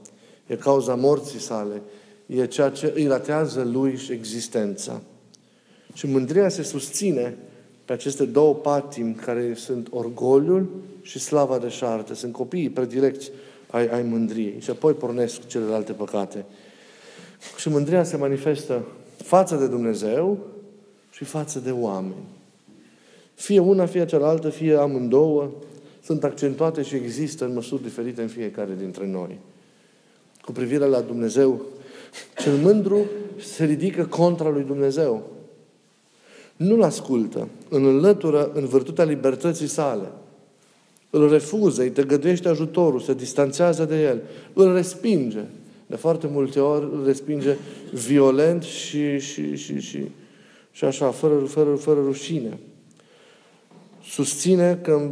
E 0.48 0.56
cauza 0.56 0.96
morții 0.96 1.40
sale. 1.40 1.82
E 2.26 2.46
ceea 2.46 2.70
ce 2.70 2.92
îi 2.96 3.08
ratează 3.08 3.64
lui 3.64 3.98
și 3.98 4.12
existența. 4.12 5.02
Și 5.94 6.08
mândria 6.08 6.50
se 6.50 6.64
susține 6.64 7.38
pe 7.86 7.94
aceste 7.94 8.26
două 8.26 8.54
patimi 8.54 9.14
care 9.14 9.54
sunt 9.54 9.88
orgoliul 9.92 10.70
și 11.02 11.20
slava 11.20 11.58
de 11.58 11.70
șarte. 11.70 12.14
Sunt 12.14 12.34
copiii 12.34 12.70
predilecți 12.70 13.32
ai, 13.70 13.88
ai 13.88 14.02
mândriei. 14.02 14.60
Și 14.60 14.70
apoi 14.70 14.94
pornesc 14.94 15.48
celelalte 15.48 15.92
păcate. 15.92 16.46
Și 17.58 17.70
mândria 17.70 18.04
se 18.04 18.18
manifestă 18.18 18.86
față 19.18 19.56
de 19.56 19.68
Dumnezeu 19.68 20.38
și 21.12 21.24
față 21.24 21.60
de 21.60 21.72
oameni. 21.72 22.26
Fie 23.34 23.60
una, 23.60 23.86
fie 23.86 24.06
cealaltă, 24.06 24.50
fie 24.50 24.76
amândouă, 24.76 25.52
sunt 26.04 26.24
accentuate 26.24 26.82
și 26.82 26.96
există 26.96 27.46
în 27.46 27.54
măsuri 27.54 27.84
diferite 27.84 28.22
în 28.22 28.28
fiecare 28.28 28.76
dintre 28.78 29.08
noi. 29.08 29.40
Cu 30.42 30.52
privire 30.52 30.86
la 30.86 31.02
Dumnezeu, 31.02 31.62
cel 32.38 32.54
mândru 32.54 33.06
se 33.40 33.66
ridică 33.66 34.06
contra 34.06 34.50
lui 34.50 34.64
Dumnezeu. 34.64 35.35
Nu-L 36.56 36.84
ascultă, 36.84 37.48
îl 37.70 37.86
înlătură 37.86 38.52
în 38.54 38.66
virtutea 38.66 39.04
libertății 39.04 39.68
sale. 39.68 40.12
Îl 41.10 41.30
refuză, 41.30 41.82
îi 41.82 41.92
tăgăduiește 41.92 42.48
ajutorul, 42.48 43.00
se 43.00 43.14
distanțează 43.14 43.86
de 43.86 44.02
el, 44.02 44.22
îl 44.54 44.74
respinge. 44.74 45.44
De 45.88 45.96
foarte 45.96 46.28
multe 46.28 46.60
ori 46.60 46.84
îl 46.94 47.06
respinge 47.06 47.56
violent 47.92 48.64
și, 48.64 49.20
și, 49.20 49.56
și, 49.56 49.80
și, 49.80 50.04
și 50.72 50.86
așa, 50.86 51.12
fără, 51.12 51.36
fără, 51.36 51.76
fără 51.76 52.00
rușine 52.06 52.60
susține 54.10 54.80
că 54.84 55.12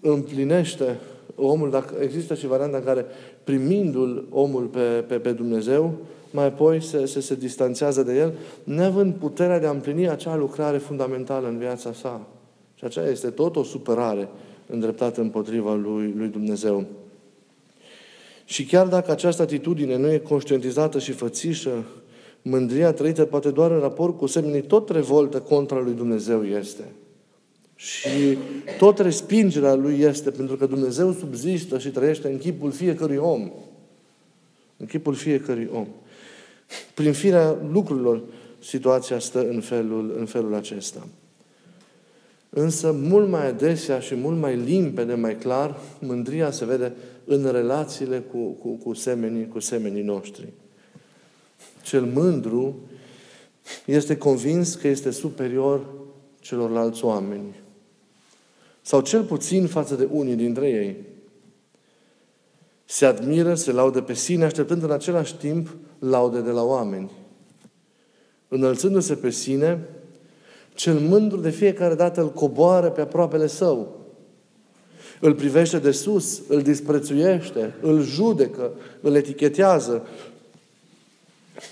împlinește 0.00 0.98
omul, 1.36 1.70
dacă 1.70 1.94
există 2.00 2.34
și 2.34 2.46
varianta 2.46 2.76
în 2.76 2.84
care 2.84 3.04
primindu-l 3.44 4.24
omul 4.30 4.64
pe, 4.64 5.04
pe, 5.08 5.14
pe 5.18 5.32
Dumnezeu, 5.32 5.92
mai 6.30 6.46
apoi 6.46 6.82
se, 6.82 7.06
se, 7.06 7.20
se 7.20 7.34
distanțează 7.34 8.02
de 8.02 8.16
el, 8.16 8.32
neavând 8.64 9.14
puterea 9.14 9.58
de 9.58 9.66
a 9.66 9.70
împlini 9.70 10.08
acea 10.08 10.36
lucrare 10.36 10.78
fundamentală 10.78 11.48
în 11.48 11.58
viața 11.58 11.92
sa. 11.92 12.26
Și 12.74 12.84
aceea 12.84 13.06
este 13.06 13.30
tot 13.30 13.56
o 13.56 13.62
supărare 13.62 14.28
îndreptată 14.66 15.20
împotriva 15.20 15.74
lui, 15.74 16.14
lui 16.16 16.28
Dumnezeu. 16.28 16.84
Și 18.44 18.64
chiar 18.64 18.86
dacă 18.86 19.10
această 19.10 19.42
atitudine 19.42 19.96
nu 19.96 20.12
e 20.12 20.18
conștientizată 20.18 20.98
și 20.98 21.12
fățișă, 21.12 21.84
mândria 22.42 22.92
trăită 22.92 23.24
poate 23.24 23.50
doar 23.50 23.70
în 23.70 23.80
raport 23.80 24.18
cu 24.18 24.26
semenii, 24.26 24.62
tot 24.62 24.90
revoltă 24.90 25.40
contra 25.40 25.80
lui 25.80 25.92
Dumnezeu 25.92 26.44
este. 26.44 26.84
Și 27.76 28.38
tot 28.78 28.98
respingerea 28.98 29.74
lui 29.74 29.98
este 29.98 30.30
pentru 30.30 30.56
că 30.56 30.66
Dumnezeu 30.66 31.12
subzistă 31.12 31.78
și 31.78 31.88
trăiește 31.88 32.28
în 32.28 32.38
chipul 32.38 32.70
fiecărui 32.70 33.16
om. 33.16 33.50
În 34.76 34.86
chipul 34.86 35.14
fiecărui 35.14 35.68
om. 35.72 35.86
Prin 36.94 37.12
firea 37.12 37.56
lucrurilor, 37.70 38.22
situația 38.58 39.18
stă 39.18 39.48
în 39.48 39.60
felul, 39.60 40.14
în 40.18 40.26
felul 40.26 40.54
acesta. 40.54 41.06
Însă, 42.50 42.92
mult 42.92 43.28
mai 43.28 43.46
adesea 43.46 44.00
și 44.00 44.14
mult 44.14 44.38
mai 44.38 44.56
limpede, 44.56 45.14
mai 45.14 45.36
clar, 45.36 45.80
mândria 45.98 46.50
se 46.50 46.64
vede 46.64 46.92
în 47.24 47.50
relațiile 47.50 48.18
cu, 48.18 48.38
cu, 48.38 48.68
cu, 48.68 48.94
semenii, 48.94 49.48
cu 49.48 49.58
semenii 49.58 50.02
noștri. 50.02 50.52
Cel 51.82 52.04
mândru 52.04 52.76
este 53.84 54.16
convins 54.16 54.74
că 54.74 54.88
este 54.88 55.10
superior 55.10 55.86
celorlalți 56.40 57.04
oameni. 57.04 57.62
Sau 58.86 59.00
cel 59.00 59.22
puțin 59.22 59.66
față 59.66 59.94
de 59.94 60.08
unii 60.10 60.34
dintre 60.34 60.68
ei. 60.68 60.96
Se 62.84 63.06
admiră, 63.06 63.54
se 63.54 63.72
laudă 63.72 64.00
pe 64.00 64.14
sine, 64.14 64.44
așteptând 64.44 64.82
în 64.82 64.90
același 64.90 65.34
timp 65.34 65.76
laude 65.98 66.40
de 66.40 66.50
la 66.50 66.62
oameni. 66.62 67.10
Înălțându-se 68.48 69.14
pe 69.14 69.30
sine, 69.30 69.88
cel 70.74 70.98
mândru 70.98 71.40
de 71.40 71.50
fiecare 71.50 71.94
dată 71.94 72.20
îl 72.20 72.32
coboară 72.32 72.90
pe 72.90 73.00
aproapele 73.00 73.46
său. 73.46 74.00
Îl 75.20 75.34
privește 75.34 75.78
de 75.78 75.90
sus, 75.90 76.42
îl 76.48 76.62
disprețuiește, 76.62 77.74
îl 77.80 78.02
judecă, 78.02 78.72
îl 79.00 79.14
etichetează, 79.14 80.06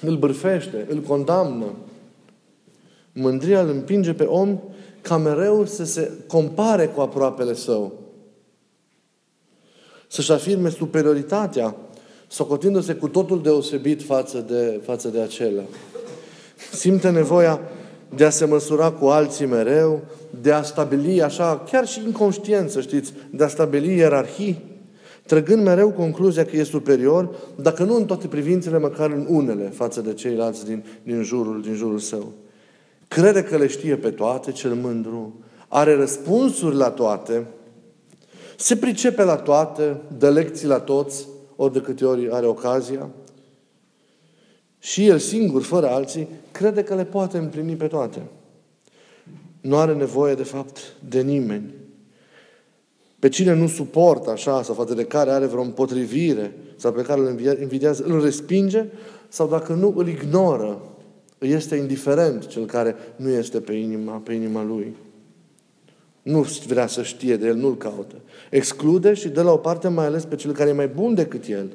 îl 0.00 0.16
bârfește, 0.16 0.86
îl 0.88 1.00
condamnă. 1.00 1.74
Mândria 3.12 3.60
îl 3.60 3.68
împinge 3.68 4.12
pe 4.12 4.24
om 4.24 4.60
ca 5.02 5.16
mereu 5.16 5.64
să 5.66 5.84
se 5.84 6.10
compare 6.26 6.86
cu 6.86 7.00
aproapele 7.00 7.54
său. 7.54 7.92
Să-și 10.06 10.32
afirme 10.32 10.68
superioritatea, 10.68 11.76
socotindu-se 12.28 12.94
cu 12.94 13.08
totul 13.08 13.42
deosebit 13.42 14.02
față 14.02 14.38
de, 14.38 14.80
față 14.84 15.08
de 15.08 15.20
acela. 15.20 15.62
Simte 16.72 17.10
nevoia 17.10 17.60
de 18.14 18.24
a 18.24 18.30
se 18.30 18.44
măsura 18.44 18.90
cu 18.90 19.06
alții 19.06 19.46
mereu, 19.46 20.00
de 20.42 20.52
a 20.52 20.62
stabili 20.62 21.22
așa, 21.22 21.58
chiar 21.70 21.86
și 21.86 22.02
inconștient, 22.04 22.70
să 22.70 22.80
știți, 22.80 23.12
de 23.30 23.44
a 23.44 23.48
stabili 23.48 23.96
ierarhii, 23.96 24.64
trăgând 25.26 25.62
mereu 25.62 25.90
concluzia 25.90 26.44
că 26.44 26.56
e 26.56 26.62
superior, 26.62 27.34
dacă 27.56 27.84
nu 27.84 27.96
în 27.96 28.04
toate 28.04 28.26
privințele, 28.26 28.78
măcar 28.78 29.10
în 29.10 29.26
unele, 29.28 29.72
față 29.74 30.00
de 30.00 30.12
ceilalți 30.12 30.64
din, 30.64 30.84
din, 31.02 31.22
jurul, 31.22 31.62
din 31.62 31.74
jurul 31.74 31.98
său 31.98 32.32
crede 33.14 33.42
că 33.42 33.56
le 33.56 33.66
știe 33.66 33.96
pe 33.96 34.10
toate, 34.10 34.52
cel 34.52 34.74
mândru, 34.74 35.40
are 35.68 35.94
răspunsuri 35.94 36.76
la 36.76 36.90
toate, 36.90 37.46
Se 38.56 38.76
pricepe 38.76 39.24
la 39.24 39.36
toate, 39.36 40.00
dă 40.18 40.30
lecții 40.30 40.66
la 40.66 40.78
toți, 40.78 41.26
ori 41.56 41.72
de 41.72 41.80
câte 41.80 42.04
ori 42.04 42.30
are 42.30 42.46
ocazia. 42.46 43.08
Și 44.78 45.06
el 45.06 45.18
singur, 45.18 45.62
fără 45.62 45.88
alții, 45.88 46.28
crede 46.50 46.82
că 46.82 46.94
le 46.94 47.04
poate 47.04 47.38
împlini 47.38 47.74
pe 47.74 47.86
toate. 47.86 48.22
Nu 49.60 49.76
are 49.76 49.94
nevoie, 49.94 50.34
de 50.34 50.42
fapt, 50.42 50.78
de 51.08 51.20
nimeni. 51.20 51.74
Pe 53.18 53.28
cine 53.28 53.54
nu 53.54 53.66
suportă 53.66 54.30
așa, 54.30 54.62
sau 54.62 54.74
față 54.74 54.94
de 54.94 55.04
care 55.04 55.30
are 55.30 55.46
vreo 55.46 55.62
împotrivire, 55.62 56.54
sau 56.76 56.92
pe 56.92 57.02
care 57.02 57.20
îl 57.20 57.40
invidiază, 57.60 58.04
îl 58.06 58.22
respinge, 58.22 58.84
sau 59.28 59.48
dacă 59.48 59.72
nu, 59.72 59.94
îl 59.96 60.08
ignoră. 60.08 60.80
Este 61.42 61.76
indiferent 61.76 62.46
cel 62.46 62.66
care 62.66 62.96
nu 63.16 63.28
este 63.28 63.60
pe 63.60 63.72
inima, 63.72 64.16
pe 64.16 64.32
inima 64.32 64.62
lui. 64.62 64.96
Nu 66.22 66.46
vrea 66.66 66.86
să 66.86 67.02
știe 67.02 67.36
de 67.36 67.46
el, 67.46 67.56
nu-l 67.56 67.76
caută. 67.76 68.14
Exclude 68.50 69.14
și 69.14 69.28
dă 69.28 69.42
la 69.42 69.52
o 69.52 69.56
parte 69.56 69.88
mai 69.88 70.06
ales 70.06 70.24
pe 70.24 70.36
cel 70.36 70.52
care 70.52 70.70
e 70.70 70.72
mai 70.72 70.88
bun 70.88 71.14
decât 71.14 71.46
el, 71.46 71.72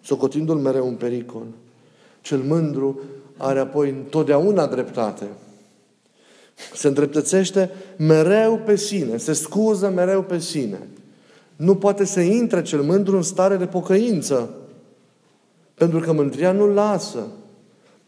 socotindu-l 0.00 0.58
mereu 0.58 0.86
un 0.86 0.94
pericol. 0.94 1.46
Cel 2.20 2.38
mândru 2.38 3.00
are 3.36 3.58
apoi 3.58 3.90
întotdeauna 3.90 4.66
dreptate. 4.66 5.26
Se 6.74 6.88
îndreptățește 6.88 7.70
mereu 7.96 8.60
pe 8.64 8.76
sine, 8.76 9.16
se 9.16 9.32
scuză 9.32 9.88
mereu 9.88 10.22
pe 10.22 10.38
sine. 10.38 10.78
Nu 11.56 11.76
poate 11.76 12.04
să 12.04 12.20
intre 12.20 12.62
cel 12.62 12.82
mândru 12.82 13.16
în 13.16 13.22
stare 13.22 13.56
de 13.56 13.66
pocăință. 13.66 14.54
Pentru 15.74 16.00
că 16.00 16.12
mândria 16.12 16.52
nu 16.52 16.66
lasă. 16.66 17.26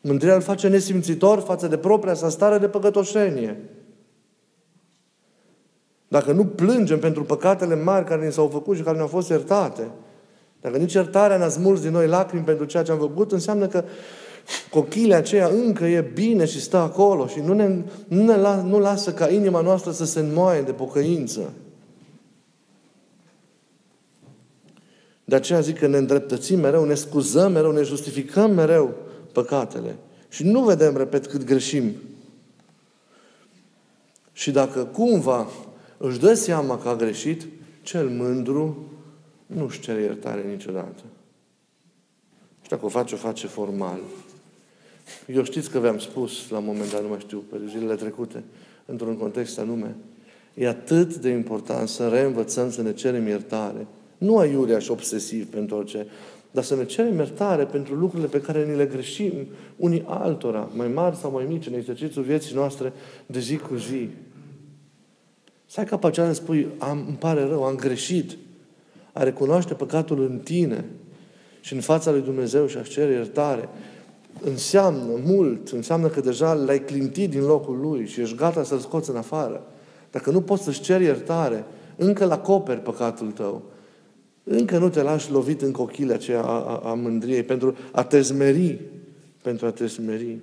Mândria 0.00 0.34
îl 0.34 0.40
face 0.40 0.68
nesimțitor 0.68 1.40
față 1.40 1.66
de 1.66 1.76
propria 1.76 2.14
sa 2.14 2.28
stare 2.28 2.58
de 2.58 2.68
păcătoșenie. 2.68 3.56
Dacă 6.08 6.32
nu 6.32 6.44
plângem 6.46 6.98
pentru 6.98 7.24
păcatele 7.24 7.82
mari 7.82 8.04
care 8.04 8.26
ni 8.26 8.32
s-au 8.32 8.48
făcut 8.48 8.76
și 8.76 8.82
care 8.82 8.96
ne-au 8.96 9.08
fost 9.08 9.28
iertate, 9.28 9.90
dacă 10.60 10.76
nici 10.76 10.92
iertarea 10.92 11.36
ne-a 11.36 11.48
smuls 11.48 11.80
din 11.80 11.90
noi 11.90 12.06
lacrimi 12.06 12.44
pentru 12.44 12.64
ceea 12.64 12.82
ce 12.82 12.92
am 12.92 12.98
făcut, 12.98 13.32
înseamnă 13.32 13.66
că 13.66 13.84
cochilea 14.70 15.16
aceea 15.16 15.46
încă 15.46 15.84
e 15.84 16.10
bine 16.14 16.44
și 16.44 16.60
stă 16.60 16.76
acolo 16.76 17.26
și 17.26 17.40
nu, 17.40 17.52
ne, 17.52 17.82
nu, 18.08 18.24
ne 18.24 18.36
las, 18.36 18.62
nu 18.62 18.78
lasă 18.78 19.12
ca 19.12 19.28
inima 19.28 19.60
noastră 19.60 19.90
să 19.90 20.04
se 20.04 20.20
înmoaie 20.20 20.62
de 20.62 20.72
pocăință. 20.72 21.52
De 25.24 25.34
aceea 25.34 25.60
zic 25.60 25.78
că 25.78 25.86
ne 25.86 25.96
îndreptățim 25.96 26.60
mereu, 26.60 26.84
ne 26.84 26.94
scuzăm 26.94 27.52
mereu, 27.52 27.70
ne 27.70 27.82
justificăm 27.82 28.50
mereu 28.50 28.94
păcatele. 29.42 29.96
Și 30.28 30.44
nu 30.44 30.64
vedem, 30.64 30.96
repet, 30.96 31.26
cât 31.26 31.44
greșim. 31.44 31.92
Și 34.32 34.50
dacă 34.50 34.84
cumva 34.84 35.46
își 35.96 36.18
dă 36.18 36.34
seama 36.34 36.78
că 36.78 36.88
a 36.88 36.96
greșit, 36.96 37.46
cel 37.82 38.08
mândru 38.08 38.86
nu 39.46 39.64
își 39.64 39.80
cere 39.80 40.00
iertare 40.00 40.42
niciodată. 40.50 41.02
Și 42.62 42.68
dacă 42.68 42.84
o 42.84 42.88
face, 42.88 43.14
o 43.14 43.18
face 43.18 43.46
formal. 43.46 44.00
Eu 45.26 45.44
știți 45.44 45.70
că 45.70 45.78
v-am 45.78 45.98
spus 45.98 46.48
la 46.50 46.58
un 46.58 46.64
moment 46.64 46.90
dat, 46.90 47.02
nu 47.02 47.08
mai 47.08 47.20
știu, 47.20 47.38
pe 47.50 47.56
zilele 47.68 47.94
trecute, 47.94 48.44
într-un 48.84 49.16
context 49.16 49.58
anume, 49.58 49.96
e 50.54 50.68
atât 50.68 51.16
de 51.16 51.28
important 51.28 51.88
să 51.88 52.08
reînvățăm 52.08 52.70
să 52.70 52.82
ne 52.82 52.92
cerem 52.92 53.26
iertare. 53.26 53.86
Nu 54.18 54.38
aiurea 54.38 54.78
și 54.78 54.90
obsesiv 54.90 55.46
pentru 55.46 55.76
orice, 55.76 56.06
dar 56.50 56.64
să 56.64 56.76
ne 56.76 56.84
cerem 56.84 57.16
iertare 57.16 57.64
pentru 57.64 57.94
lucrurile 57.94 58.28
pe 58.28 58.40
care 58.40 58.64
ni 58.64 58.76
le 58.76 58.86
greșim 58.86 59.32
unii 59.76 60.04
altora, 60.06 60.68
mai 60.74 60.88
mari 60.88 61.16
sau 61.16 61.30
mai 61.30 61.44
mici, 61.48 61.66
în 61.66 61.74
exercițiul 61.74 62.24
vieții 62.24 62.54
noastre 62.54 62.92
de 63.26 63.40
zi 63.40 63.56
cu 63.56 63.74
zi. 63.74 64.08
Să 65.66 65.80
ai 65.80 65.86
capacitatea 65.86 66.32
să 66.32 66.40
spui, 66.40 66.66
am, 66.78 67.04
îmi 67.06 67.16
pare 67.16 67.44
rău, 67.44 67.64
am 67.64 67.74
greșit. 67.74 68.36
A 69.12 69.22
recunoaște 69.22 69.74
păcatul 69.74 70.22
în 70.22 70.38
tine 70.38 70.84
și 71.60 71.74
în 71.74 71.80
fața 71.80 72.10
lui 72.10 72.20
Dumnezeu 72.20 72.66
și 72.66 72.76
a-și 72.76 72.90
cere 72.90 73.12
iertare 73.12 73.68
înseamnă 74.42 75.20
mult, 75.24 75.68
înseamnă 75.68 76.08
că 76.08 76.20
deja 76.20 76.52
l-ai 76.52 76.84
clintit 76.84 77.30
din 77.30 77.44
locul 77.44 77.78
lui 77.80 78.06
și 78.06 78.20
ești 78.20 78.36
gata 78.36 78.62
să-l 78.62 78.78
scoți 78.78 79.10
în 79.10 79.16
afară. 79.16 79.62
Dacă 80.10 80.30
nu 80.30 80.40
poți 80.40 80.62
să-și 80.62 80.80
ceri 80.80 81.04
iertare, 81.04 81.64
încă 81.96 82.24
l 82.24 82.30
acoperi 82.30 82.80
păcatul 82.80 83.30
tău. 83.30 83.62
Încă 84.48 84.78
nu 84.78 84.88
te 84.88 85.02
lași 85.02 85.30
lovit 85.30 85.62
în 85.62 85.72
cochile 85.72 86.12
aceea 86.12 86.42
a, 86.42 86.64
a, 86.64 86.90
a 86.90 86.94
mândriei 86.94 87.42
pentru 87.42 87.76
a 87.92 88.04
te 88.04 88.22
smeri. 88.22 88.80
Pentru 89.42 89.66
a 89.66 89.70
te 89.70 89.86
smeri. 89.86 90.38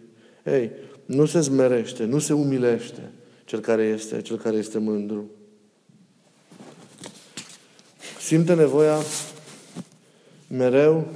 Ei, 0.45 0.71
nu 1.05 1.25
se 1.25 1.39
zmerește, 1.39 2.03
nu 2.03 2.19
se 2.19 2.33
umilește 2.33 3.11
cel 3.45 3.59
care 3.59 3.83
este, 3.83 4.21
cel 4.21 4.37
care 4.37 4.55
este 4.55 4.77
mândru. 4.77 5.29
Simte 8.19 8.53
nevoia 8.53 8.97
mereu 10.47 11.07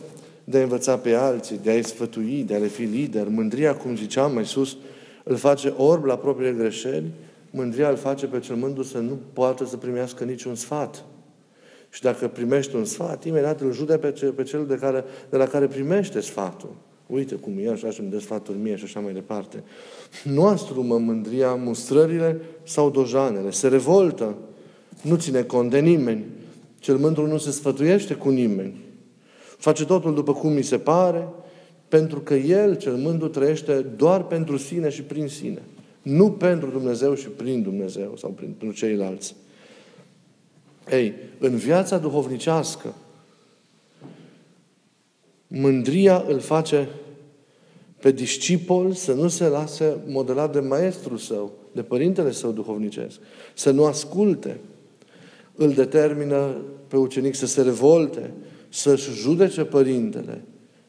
de 0.43 0.57
a 0.57 0.61
învăța 0.61 0.97
pe 0.97 1.13
alții, 1.13 1.59
de 1.63 1.69
a-i 1.69 1.83
sfătui, 1.83 2.43
de 2.43 2.55
a 2.55 2.57
le 2.57 2.67
fi 2.67 2.81
lider. 2.81 3.27
Mândria, 3.27 3.75
cum 3.75 3.95
ziceam 3.95 4.33
mai 4.33 4.45
sus, 4.45 4.77
îl 5.23 5.35
face 5.35 5.73
orb 5.77 6.03
la 6.03 6.17
propriile 6.17 6.57
greșeli. 6.57 7.11
Mândria 7.51 7.89
îl 7.89 7.95
face 7.95 8.25
pe 8.25 8.39
cel 8.39 8.55
mândru 8.55 8.83
să 8.83 8.97
nu 8.97 9.19
poată 9.33 9.65
să 9.65 9.77
primească 9.77 10.23
niciun 10.23 10.55
sfat. 10.55 11.03
Și 11.89 12.01
dacă 12.01 12.27
primește 12.27 12.77
un 12.77 12.85
sfat, 12.85 13.25
imediat 13.25 13.61
îl 13.61 13.73
jude 13.73 13.97
pe 13.97 14.11
cel, 14.11 14.31
pe 14.31 14.43
cel 14.43 14.65
de, 14.65 14.75
care, 14.75 15.03
de 15.29 15.37
la 15.37 15.45
care 15.45 15.67
primește 15.67 16.19
sfatul. 16.19 16.75
Uite 17.07 17.35
cum 17.35 17.53
e 17.59 17.69
așa 17.69 17.89
și 17.89 17.99
îmi 17.99 18.09
dă 18.09 18.19
sfaturi 18.19 18.57
mie 18.57 18.75
și 18.75 18.83
așa 18.83 18.99
mai 18.99 19.13
departe. 19.13 19.63
Nu 20.23 20.45
astrumă 20.45 20.97
mândria 20.97 21.53
mustrările 21.53 22.41
sau 22.63 22.89
dojanele. 22.89 23.51
Se 23.51 23.67
revoltă. 23.67 24.35
Nu 25.01 25.15
ține 25.15 25.41
cont 25.41 25.69
de 25.69 25.79
nimeni. 25.79 26.25
Cel 26.79 26.97
mândru 26.97 27.27
nu 27.27 27.37
se 27.37 27.51
sfătuiește 27.51 28.13
cu 28.13 28.29
nimeni. 28.29 28.81
Face 29.57 29.85
totul 29.85 30.13
după 30.13 30.33
cum 30.33 30.51
mi 30.51 30.63
se 30.63 30.77
pare, 30.77 31.27
pentru 31.87 32.19
că 32.19 32.33
el, 32.33 32.75
cel 32.75 32.93
mândru, 32.93 33.27
trăiește 33.27 33.73
doar 33.81 34.23
pentru 34.23 34.57
sine 34.57 34.89
și 34.89 35.01
prin 35.01 35.27
sine. 35.27 35.61
Nu 36.01 36.31
pentru 36.31 36.69
Dumnezeu 36.69 37.13
și 37.13 37.27
prin 37.27 37.61
Dumnezeu 37.61 38.13
sau 38.17 38.29
pentru 38.29 38.71
ceilalți. 38.71 39.35
Ei, 40.91 41.13
în 41.37 41.55
viața 41.55 41.97
duhovnicească, 41.97 42.93
mândria 45.47 46.25
îl 46.27 46.39
face 46.39 46.89
pe 47.99 48.11
discipol 48.11 48.93
să 48.93 49.13
nu 49.13 49.27
se 49.27 49.47
lase 49.47 49.97
modelat 50.07 50.53
de 50.53 50.59
maestrul 50.59 51.17
său, 51.17 51.51
de 51.71 51.81
părintele 51.81 52.31
său 52.31 52.51
duhovnicesc, 52.51 53.19
să 53.53 53.71
nu 53.71 53.85
asculte. 53.85 54.59
Îl 55.55 55.73
determină 55.73 56.55
pe 56.87 56.97
ucenic 56.97 57.35
să 57.35 57.45
se 57.45 57.61
revolte, 57.61 58.31
să-și 58.69 59.11
judece 59.11 59.63
părintele, 59.63 60.43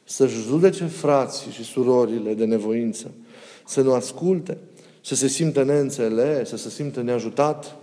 să-și 0.05 0.41
judece 0.41 0.85
frații 0.85 1.51
și 1.51 1.65
surorile 1.65 2.35
de 2.35 2.45
nevoință, 2.45 3.11
să 3.67 3.81
nu 3.81 3.93
asculte, 3.93 4.59
să 5.01 5.15
se 5.15 5.27
simtă 5.27 5.63
neînțeles, 5.63 6.49
să 6.49 6.57
se 6.57 6.71
simtă 6.71 7.03
neajutat. 7.03 7.77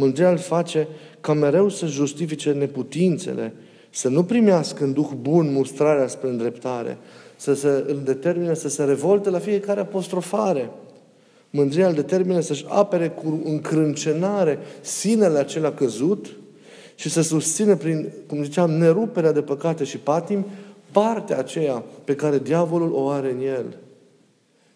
Mândria 0.00 0.30
îl 0.30 0.38
face 0.38 0.88
ca 1.20 1.32
mereu 1.32 1.68
să 1.68 1.86
justifice 1.86 2.52
neputințele, 2.52 3.54
să 3.90 4.08
nu 4.08 4.24
primească 4.24 4.84
în 4.84 4.92
duh 4.92 5.08
bun 5.20 5.52
mustrarea 5.52 6.06
spre 6.06 6.28
îndreptare, 6.28 6.98
să 7.36 7.54
se 7.54 7.84
îl 7.86 8.00
determine 8.04 8.54
să 8.54 8.68
se 8.68 8.84
revolte 8.84 9.30
la 9.30 9.38
fiecare 9.38 9.80
apostrofare. 9.80 10.70
Mândria 11.50 11.88
îl 11.88 11.94
determine 11.94 12.40
să-și 12.40 12.64
apere 12.68 13.08
cu 13.08 13.40
încrâncenare 13.44 14.58
sinele 14.80 15.38
acela 15.38 15.72
căzut 15.72 16.26
și 16.94 17.10
să 17.10 17.22
susțină 17.22 17.76
prin, 17.76 18.12
cum 18.26 18.42
ziceam, 18.42 18.70
neruperea 18.70 19.32
de 19.32 19.42
păcate 19.42 19.84
și 19.84 19.98
patim, 19.98 20.46
partea 20.92 21.38
aceea 21.38 21.84
pe 22.04 22.14
care 22.14 22.38
diavolul 22.38 22.92
o 22.92 23.08
are 23.08 23.30
în 23.30 23.40
el. 23.40 23.76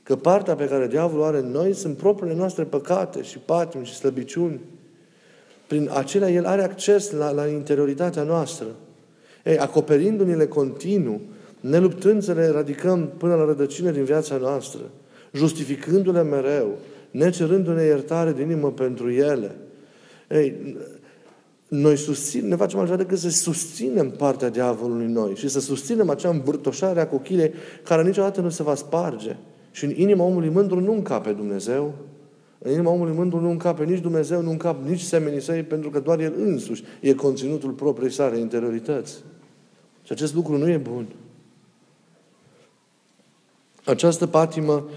Că 0.03 0.17
partea 0.17 0.55
pe 0.55 0.65
care 0.65 0.87
diavolul 0.87 1.23
o 1.23 1.27
are 1.27 1.39
în 1.39 1.51
noi 1.51 1.73
sunt 1.73 1.97
propriile 1.97 2.37
noastre 2.37 2.65
păcate 2.65 3.23
și 3.23 3.39
patim 3.39 3.83
și 3.83 3.95
slăbiciuni. 3.95 4.61
Prin 5.67 5.91
acelea 5.93 6.31
el 6.31 6.47
are 6.47 6.63
acces 6.63 7.11
la, 7.11 7.31
la 7.31 7.47
interioritatea 7.47 8.23
noastră. 8.23 8.67
Ei, 9.45 9.59
acoperindu-ne-le 9.59 10.47
continuu, 10.47 11.21
ne 11.61 11.79
luptând 11.79 12.23
să 12.23 12.33
le 12.33 12.43
eradicăm 12.43 13.11
până 13.17 13.35
la 13.35 13.45
rădăcină 13.45 13.91
din 13.91 14.05
viața 14.05 14.37
noastră, 14.37 14.81
justificându-le 15.33 16.23
mereu, 16.23 16.79
necerându-ne 17.11 17.83
iertare 17.83 18.33
din 18.33 18.43
inimă 18.43 18.73
pentru 18.73 19.11
ele. 19.11 19.57
Ei, 20.31 20.77
noi 21.69 21.97
susținem, 21.97 22.49
ne 22.49 22.57
facem 22.57 22.79
altceva 22.79 23.03
decât 23.03 23.19
să 23.19 23.31
susținem 23.31 24.11
partea 24.11 24.49
diavolului 24.49 25.07
noi 25.07 25.35
și 25.35 25.49
să 25.49 25.61
susținem 25.61 26.11
acea 26.11 26.29
îmbârtoșare 26.29 27.01
a 27.01 27.09
cochilei 27.09 27.53
care 27.83 28.03
niciodată 28.03 28.41
nu 28.41 28.49
se 28.49 28.63
va 28.63 28.75
sparge. 28.75 29.37
Și 29.71 29.85
în 29.85 29.93
inima 29.97 30.25
omului 30.25 30.49
mândru 30.49 30.81
nu 30.81 30.93
încape 30.93 31.33
Dumnezeu, 31.33 31.95
în 32.65 32.73
inima 32.73 32.91
omului 32.91 33.15
mândru 33.15 33.41
nu 33.41 33.51
încape 33.51 33.85
nici 33.85 34.01
Dumnezeu, 34.01 34.43
nu 34.43 34.51
încap 34.51 34.87
nici 34.87 35.01
semenii 35.01 35.41
săi, 35.41 35.63
pentru 35.63 35.91
că 35.91 36.01
doar 36.01 36.21
el 36.21 36.35
însuși 36.37 36.85
e 37.01 37.15
conținutul 37.15 37.71
propriei 37.71 38.11
sale 38.11 38.39
interiorități. 38.39 39.15
Și 40.03 40.13
acest 40.13 40.35
lucru 40.35 40.57
nu 40.57 40.69
e 40.69 40.77
bun. 40.77 41.07
Această 43.85 44.27
patimă 44.27 44.89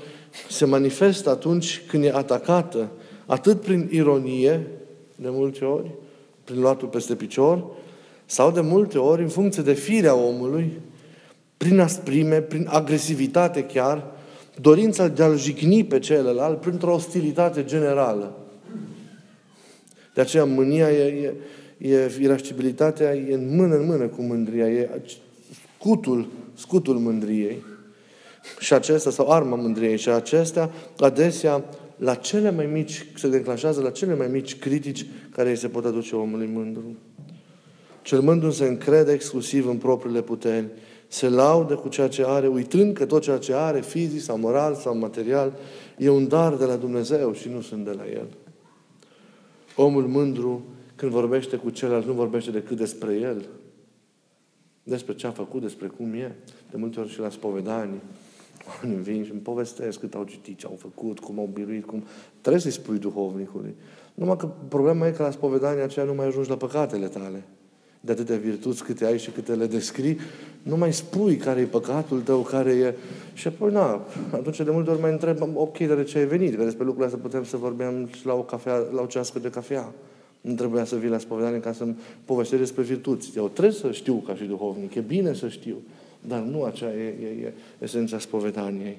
se 0.50 0.66
manifestă 0.66 1.30
atunci 1.30 1.82
când 1.88 2.04
e 2.04 2.12
atacată 2.12 2.92
atât 3.26 3.62
prin 3.62 3.88
ironie, 3.92 4.68
de 5.16 5.30
multe 5.30 5.66
ori, 5.66 5.92
prin 6.44 6.62
luatul 6.62 6.88
peste 6.88 7.16
picior, 7.16 7.66
sau 8.26 8.52
de 8.52 8.62
multe 8.62 8.98
ori, 8.98 9.22
în 9.22 9.30
funcție 9.30 9.64
de 9.64 9.74
firea 9.74 10.16
omului, 10.16 10.80
prin 11.58 11.80
asprime, 11.80 12.42
prin 12.42 12.68
agresivitate 12.70 13.64
chiar, 13.64 14.06
dorința 14.62 15.08
de 15.08 15.24
a-l 15.24 15.38
jigni 15.38 15.86
pe 15.86 16.00
celălalt 16.00 16.60
printr-o 16.60 16.94
ostilitate 16.94 17.64
generală. 17.64 18.38
De 20.14 20.22
aceea 20.22 20.46
mânia 20.46 20.92
e, 20.92 21.34
e, 21.78 21.90
e 21.90 22.18
irascibilitatea 22.22 23.16
e 23.16 23.34
în 23.34 23.56
mână 23.56 23.76
în 23.76 23.86
mână 23.86 24.08
cu 24.08 24.22
mândria, 24.22 24.68
e 24.68 25.02
scutul, 25.78 26.28
scutul 26.54 26.98
mândriei. 26.98 27.64
Și 28.60 28.74
acesta, 28.74 29.10
sau 29.10 29.32
arma 29.32 29.56
mândriei, 29.56 29.98
și 29.98 30.10
acestea 30.10 30.72
adesea 31.00 31.64
la 31.98 32.16
cele 32.16 32.52
mai 32.52 32.66
mici, 32.66 33.06
se 33.16 33.30
declanșează 33.30 33.82
la 33.82 33.90
cele 33.90 34.16
mai 34.16 34.28
mici 34.28 34.60
critici 34.60 35.06
care 35.32 35.50
îi 35.50 35.56
se 35.56 35.68
pot 35.68 35.86
aduce 35.86 36.16
omului 36.16 36.50
mândru. 36.54 36.96
Cel 38.02 38.22
mândru 38.22 38.50
se 38.50 38.66
încrede 38.66 39.12
exclusiv 39.12 39.68
în 39.68 39.78
propriile 39.78 40.22
puteri, 40.22 40.66
se 41.08 41.30
laudă 41.30 41.76
cu 41.76 41.88
ceea 41.88 42.08
ce 42.08 42.24
are, 42.26 42.48
uitând 42.48 42.94
că 42.94 43.06
tot 43.06 43.22
ceea 43.22 43.38
ce 43.38 43.54
are, 43.54 43.82
fizic 43.82 44.22
sau 44.22 44.38
moral 44.38 44.76
sau 44.76 44.98
material, 44.98 45.54
e 45.98 46.10
un 46.10 46.28
dar 46.28 46.56
de 46.56 46.66
la 46.66 46.76
Dumnezeu 46.76 47.34
și 47.34 47.50
nu 47.50 47.62
sunt 47.62 47.86
de 47.86 47.92
la 47.92 48.10
El. 48.10 48.28
Omul 49.76 50.08
mândru, 50.08 50.66
când 50.96 51.12
vorbește 51.12 51.56
cu 51.56 51.70
celălalt, 51.70 52.06
nu 52.06 52.14
vorbește 52.14 52.52
decât 52.52 52.78
despre 52.78 53.14
El, 53.14 53.46
despre 54.84 55.14
ce 55.14 55.28
a 55.28 55.32
făcut, 55.32 55.62
despre 55.62 55.88
cum 55.88 56.14
e. 56.14 56.36
De 56.72 56.78
multe 56.78 57.00
ori 57.00 57.10
și 57.10 57.20
la 57.20 57.30
spovedanii, 57.30 58.02
oamenii 58.68 59.04
vin 59.04 59.24
și 59.24 59.32
îmi 59.32 59.40
povestesc 59.40 60.00
cât 60.00 60.14
au 60.14 60.24
citit, 60.24 60.58
ce 60.58 60.66
au 60.66 60.76
făcut, 60.78 61.20
cum 61.20 61.40
au 61.40 61.50
biruit, 61.54 61.86
cum... 61.86 62.04
Trebuie 62.42 62.62
să-i 62.62 62.72
spui 62.72 62.98
duhovnicului. 62.98 63.76
Numai 64.14 64.38
că 64.38 64.50
problema 64.68 65.08
e 65.08 65.12
că 65.12 65.24
la 65.24 65.32
spovedania 65.32 65.84
aceea 65.84 66.06
nu 66.06 66.14
mai 66.14 66.26
ajungi 66.26 66.50
la 66.50 66.58
păcatele 66.58 67.08
tale. 67.08 67.44
De 68.02 68.12
atâtea 68.12 68.38
virtuți 68.38 68.84
câte 68.84 69.06
ai 69.06 69.20
și 69.20 69.30
câte 69.30 69.54
le 69.54 69.66
descrii, 69.66 70.18
nu 70.62 70.78
mai 70.78 70.94
spui 70.94 71.36
care 71.36 71.60
e 71.60 71.66
păcatul 71.66 72.22
tău, 72.22 72.42
care 72.42 72.72
e... 72.72 72.94
Și 73.34 73.48
apoi, 73.48 73.72
na, 73.72 74.06
atunci 74.32 74.62
de 74.62 74.72
multe 74.72 74.90
ori 74.90 75.02
mai 75.02 75.12
întreb, 75.12 75.38
ok, 75.54 75.78
dar 75.78 75.96
de 75.96 76.04
ce 76.04 76.18
ai 76.18 76.26
venit? 76.26 76.56
Că 76.56 76.64
despre 76.64 76.86
lucrurile 76.86 77.06
astea 77.06 77.22
putem 77.22 77.44
să 77.44 77.58
vorbim 77.58 78.10
la 78.24 78.34
o, 78.34 78.42
cafea, 78.42 78.76
la 78.94 79.02
o 79.02 79.06
cească 79.06 79.40
de 79.40 79.50
cafea. 79.50 79.94
Nu 80.42 80.54
trebuia 80.54 80.86
să 80.86 80.96
vii 80.96 81.10
la 81.10 81.18
spovedanie 81.18 81.60
ca 81.60 81.74
să-mi 81.74 81.96
povestești 82.26 82.64
despre 82.64 82.84
virtuți. 82.84 83.32
Eu 83.38 83.48
trebuie 83.48 83.74
să 83.74 83.92
știu 83.92 84.16
ca 84.16 84.36
și 84.36 84.44
duhovnic. 84.44 84.96
E 84.96 85.00
bine 85.00 85.34
să 85.34 85.48
știu. 85.48 85.76
Dar 86.28 86.40
nu 86.40 86.64
aceea 86.64 86.94
e, 86.94 87.14
e, 87.24 87.46
e 87.46 87.54
esența 87.80 88.20
spovedaniei. 88.20 88.98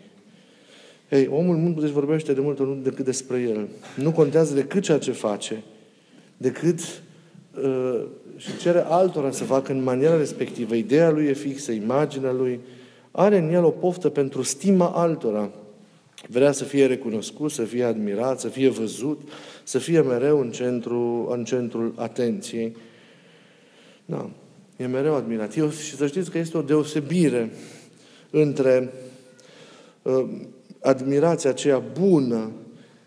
Ei, 1.09 1.27
omul 1.27 1.57
mândru 1.57 1.81
deci 1.81 1.91
vorbește 1.91 2.33
de 2.33 2.41
multe 2.41 2.63
ori 2.63 2.83
decât 2.83 3.05
despre 3.05 3.41
el. 3.41 3.69
Nu 3.97 4.13
contează 4.13 4.55
decât 4.55 4.83
ceea 4.83 4.99
ce 4.99 5.13
face, 5.13 5.63
decât 6.37 6.79
uh, 7.65 8.05
și 8.39 8.57
cere 8.57 8.85
altora 8.87 9.31
să 9.31 9.45
facă 9.45 9.73
în 9.73 9.83
maniera 9.83 10.17
respectivă. 10.17 10.75
Ideea 10.75 11.11
lui 11.11 11.27
e 11.27 11.33
fixă, 11.33 11.73
imaginea 11.73 12.33
lui 12.33 12.61
are 13.11 13.39
în 13.39 13.53
el 13.53 13.65
o 13.65 13.71
poftă 13.71 14.09
pentru 14.09 14.43
stima 14.43 14.89
altora. 14.89 15.51
Vrea 16.29 16.53
să 16.53 16.65
fie 16.65 16.87
recunoscut, 16.87 17.51
să 17.51 17.63
fie 17.63 17.85
admirat, 17.85 18.41
să 18.41 18.49
fie 18.49 18.69
văzut, 18.69 19.21
să 19.65 19.79
fie 19.79 20.01
mereu 20.01 20.41
în, 20.41 20.51
centru, 20.51 21.29
în 21.31 21.45
centrul 21.45 21.93
atenției. 21.97 22.77
Da, 24.05 24.31
e 24.77 24.87
mereu 24.87 25.15
admirat. 25.15 25.57
Eu, 25.57 25.71
și 25.71 25.97
să 25.97 26.07
știți 26.07 26.31
că 26.31 26.39
este 26.39 26.57
o 26.59 26.63
deosebire 26.63 27.51
între 28.31 28.93
uh, 30.03 30.29
admirația 30.81 31.51
aceea 31.51 31.79
bună 31.79 32.51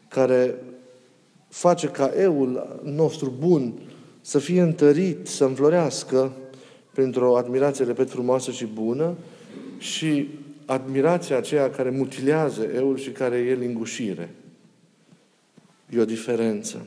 care 0.07 0.55
face 1.49 1.87
ca 1.87 2.11
eul 2.15 2.79
nostru 2.83 3.33
bun 3.39 3.73
să 4.21 4.39
fie 4.39 4.61
întărit, 4.61 5.27
să 5.27 5.43
înflorească 5.43 6.31
printr-o 6.93 7.37
admirație, 7.37 7.85
repet, 7.85 8.09
frumoasă 8.09 8.51
și 8.51 8.65
bună 8.65 9.15
și 9.77 10.27
admirația 10.65 11.37
aceea 11.37 11.69
care 11.69 11.89
mutilează 11.89 12.63
eul 12.75 12.97
și 12.97 13.09
care 13.09 13.37
e 13.37 13.53
lingușire. 13.53 14.29
E 15.89 15.99
o 15.99 16.05
diferență. 16.05 16.85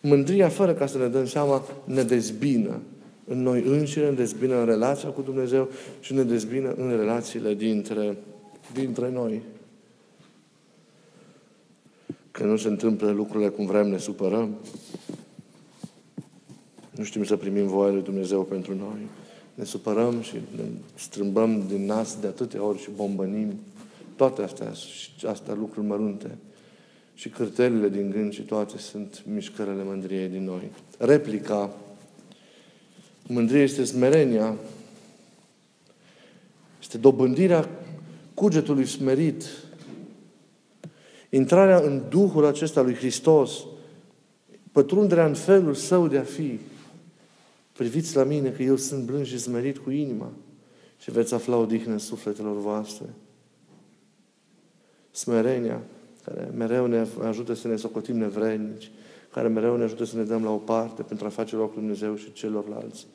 Mândria, 0.00 0.48
fără 0.48 0.74
ca 0.74 0.86
să 0.86 0.98
ne 0.98 1.06
dăm 1.06 1.26
seama, 1.26 1.62
ne 1.84 2.02
dezbină 2.02 2.80
în 3.24 3.42
noi 3.42 3.62
înșine, 3.66 4.04
ne 4.04 4.10
dezbină 4.10 4.58
în 4.58 4.66
relația 4.66 5.08
cu 5.08 5.22
Dumnezeu 5.22 5.68
și 6.00 6.14
ne 6.14 6.22
dezbină 6.22 6.74
în 6.76 6.96
relațiile 6.96 7.54
dintre, 7.54 8.16
dintre 8.72 9.10
noi. 9.10 9.42
Că 12.30 12.44
nu 12.44 12.56
se 12.56 12.68
întâmplă 12.68 13.10
lucrurile 13.10 13.48
cum 13.48 13.66
vrem, 13.66 13.88
ne 13.88 13.98
supărăm. 13.98 14.56
Nu 16.96 17.04
știm 17.04 17.24
să 17.24 17.36
primim 17.36 17.66
voia 17.66 17.92
lui 17.92 18.02
Dumnezeu 18.02 18.42
pentru 18.42 18.74
noi. 18.74 19.08
Ne 19.54 19.64
supărăm 19.64 20.20
și 20.20 20.34
ne 20.56 20.62
strâmbăm 20.94 21.66
din 21.68 21.84
nas 21.84 22.20
de 22.20 22.26
atâtea 22.26 22.62
ori 22.62 22.80
și 22.80 22.88
bombănim. 22.96 23.52
Toate 24.16 24.42
astea, 24.42 24.72
astea 25.28 25.54
lucruri 25.54 25.86
mărunte. 25.86 26.38
Și 27.14 27.28
cârtelile 27.28 27.88
din 27.88 28.10
gând 28.10 28.32
și 28.32 28.42
toate 28.42 28.78
sunt 28.78 29.22
mișcările 29.32 29.82
mândriei 29.84 30.28
din 30.28 30.44
noi. 30.44 30.70
Replica 30.98 31.70
mândriei 33.26 33.62
este 33.62 33.84
smerenia, 33.84 34.56
este 36.80 36.98
dobândirea 36.98 37.68
cugetului 38.34 38.86
smerit, 38.86 39.44
intrarea 41.30 41.78
în 41.78 42.02
Duhul 42.08 42.44
acesta 42.44 42.82
lui 42.82 42.94
Hristos, 42.94 43.52
pătrunderea 44.72 45.26
în 45.26 45.34
felul 45.34 45.74
său 45.74 46.08
de 46.08 46.18
a 46.18 46.22
fi, 46.22 46.58
Priviți 47.82 48.16
la 48.16 48.24
mine 48.24 48.48
că 48.50 48.62
eu 48.62 48.76
sunt 48.76 49.04
blând 49.04 49.26
și 49.26 49.38
smerit 49.38 49.78
cu 49.78 49.90
inima 49.90 50.32
și 50.98 51.10
veți 51.10 51.34
afla 51.34 51.56
odihnă 51.56 51.92
în 51.92 51.98
sufletelor 51.98 52.58
voastre. 52.58 53.06
Smerenia, 55.10 55.80
care 56.24 56.50
mereu 56.56 56.86
ne 56.86 57.06
ajută 57.22 57.54
să 57.54 57.68
ne 57.68 57.76
socotim 57.76 58.16
nevrednici, 58.16 58.90
care 59.32 59.48
mereu 59.48 59.76
ne 59.76 59.82
ajută 59.82 60.04
să 60.04 60.16
ne 60.16 60.22
dăm 60.22 60.44
la 60.44 60.50
o 60.50 60.56
parte 60.56 61.02
pentru 61.02 61.26
a 61.26 61.28
face 61.28 61.56
loc 61.56 61.72
lui 61.72 61.80
Dumnezeu 61.80 62.16
și 62.16 62.32
celorlalți. 62.32 63.06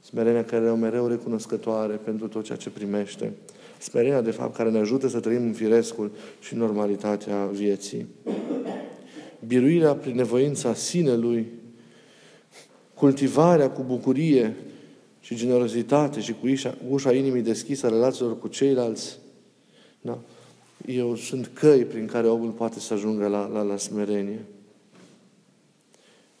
Smerenia 0.00 0.44
care 0.44 0.66
e 0.66 0.70
mereu 0.70 1.06
recunoscătoare 1.06 1.94
pentru 1.94 2.28
tot 2.28 2.44
ceea 2.44 2.58
ce 2.58 2.70
primește. 2.70 3.32
Smerenia, 3.78 4.20
de 4.20 4.30
fapt, 4.30 4.56
care 4.56 4.70
ne 4.70 4.78
ajută 4.78 5.08
să 5.08 5.20
trăim 5.20 5.42
în 5.42 5.52
firescul 5.52 6.10
și 6.40 6.54
normalitatea 6.54 7.44
vieții. 7.46 8.06
Biruirea 9.46 9.94
prin 9.94 10.14
nevoința 10.14 10.74
sinelui 10.74 11.58
cultivarea 13.00 13.70
cu 13.70 13.82
bucurie 13.82 14.56
și 15.20 15.34
generozitate 15.34 16.20
și 16.20 16.32
cu 16.32 16.46
ușa, 16.46 16.74
ușa 16.88 17.12
inimii 17.12 17.42
deschisă 17.42 17.86
a 17.86 17.88
relațiilor 17.88 18.38
cu 18.38 18.48
ceilalți, 18.48 19.18
da? 20.00 20.18
eu 20.86 21.14
sunt 21.16 21.50
căi 21.52 21.84
prin 21.84 22.06
care 22.06 22.28
omul 22.28 22.50
poate 22.50 22.80
să 22.80 22.94
ajungă 22.94 23.26
la, 23.26 23.46
la, 23.46 23.62
la 23.62 23.76
smerenie. 23.76 24.44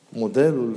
Modelul, 0.08 0.76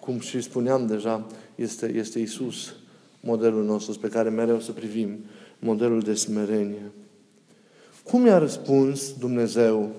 cum 0.00 0.20
și 0.20 0.40
spuneam 0.40 0.86
deja, 0.86 1.26
este, 1.54 1.92
este 1.94 2.18
Isus, 2.18 2.74
modelul 3.20 3.64
nostru 3.64 3.98
pe 3.98 4.08
care 4.08 4.28
mereu 4.28 4.60
să 4.60 4.72
privim, 4.72 5.18
modelul 5.58 6.00
de 6.00 6.14
smerenie. 6.14 6.92
Cum 8.04 8.26
i-a 8.26 8.38
răspuns 8.38 9.12
Dumnezeu 9.18 9.90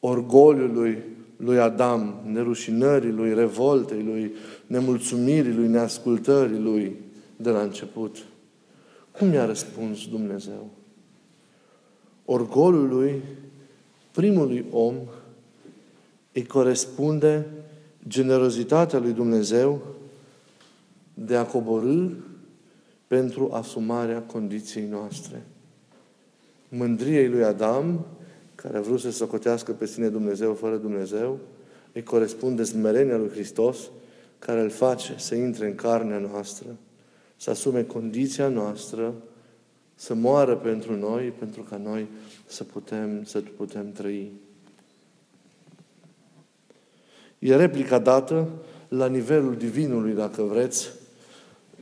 orgoliului 0.00 1.02
lui 1.36 1.58
Adam, 1.58 2.20
nerușinării 2.24 3.10
lui, 3.10 3.34
revoltei 3.34 4.02
lui, 4.02 4.32
nemulțumirii 4.66 5.54
lui, 5.54 5.68
neascultării 5.68 6.58
lui 6.58 6.96
de 7.36 7.50
la 7.50 7.60
început. 7.60 8.24
Cum 9.10 9.32
i-a 9.32 9.44
răspuns 9.44 10.08
Dumnezeu? 10.08 10.70
Orgolului 12.24 13.22
primului 14.10 14.64
om 14.70 14.94
îi 16.32 16.46
corespunde 16.46 17.46
generozitatea 18.08 18.98
lui 18.98 19.12
Dumnezeu 19.12 19.82
de 21.14 21.36
a 21.36 21.46
coborâ 21.46 22.08
pentru 23.06 23.50
asumarea 23.52 24.22
condiției 24.22 24.86
noastre. 24.86 25.42
Mândriei 26.68 27.28
lui 27.28 27.44
Adam 27.44 28.06
care 28.64 28.76
a 28.76 28.80
vrut 28.80 29.00
să 29.00 29.10
socotească 29.10 29.72
pe 29.72 29.86
sine 29.86 30.08
Dumnezeu 30.08 30.54
fără 30.54 30.76
Dumnezeu, 30.76 31.38
îi 31.92 32.02
corespunde 32.02 32.62
smerenia 32.62 33.16
lui 33.16 33.28
Hristos, 33.28 33.78
care 34.38 34.60
îl 34.60 34.70
face 34.70 35.14
să 35.18 35.34
intre 35.34 35.66
în 35.66 35.74
carnea 35.74 36.18
noastră, 36.18 36.66
să 37.36 37.50
asume 37.50 37.82
condiția 37.82 38.48
noastră, 38.48 39.14
să 39.94 40.14
moară 40.14 40.56
pentru 40.56 40.96
noi, 40.96 41.32
pentru 41.38 41.62
ca 41.62 41.76
noi 41.76 42.06
să 42.46 42.64
putem, 42.64 43.24
să 43.24 43.42
putem 43.56 43.92
trăi. 43.92 44.32
E 47.38 47.56
replica 47.56 47.98
dată 47.98 48.48
la 48.88 49.06
nivelul 49.06 49.56
divinului, 49.56 50.12
dacă 50.12 50.42
vreți, 50.42 50.90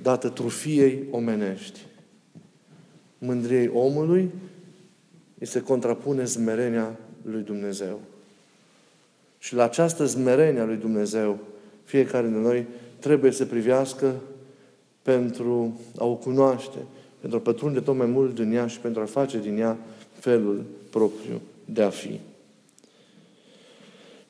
dată 0.02 0.28
trufiei 0.28 1.04
omenești. 1.10 1.80
Mândriei 3.18 3.70
omului 3.74 4.30
îi 5.42 5.48
se 5.48 5.60
contrapune 5.60 6.24
smerenia 6.24 6.96
lui 7.22 7.42
Dumnezeu. 7.42 8.00
Și 9.38 9.54
la 9.54 9.64
această 9.64 10.04
zmerenie 10.04 10.60
a 10.60 10.64
lui 10.64 10.76
Dumnezeu, 10.76 11.38
fiecare 11.84 12.26
dintre 12.26 12.42
noi 12.42 12.66
trebuie 12.98 13.30
să 13.30 13.46
privească 13.46 14.14
pentru 15.02 15.80
a 15.98 16.04
o 16.04 16.14
cunoaște, 16.14 16.78
pentru 17.20 17.38
a 17.38 17.42
pătrunde 17.42 17.80
tot 17.80 17.96
mai 17.96 18.06
mult 18.06 18.34
din 18.34 18.52
ea 18.52 18.66
și 18.66 18.78
pentru 18.78 19.02
a 19.02 19.04
face 19.04 19.40
din 19.40 19.58
ea 19.58 19.78
felul 20.18 20.64
propriu 20.90 21.40
de 21.64 21.82
a 21.82 21.90
fi. 21.90 22.20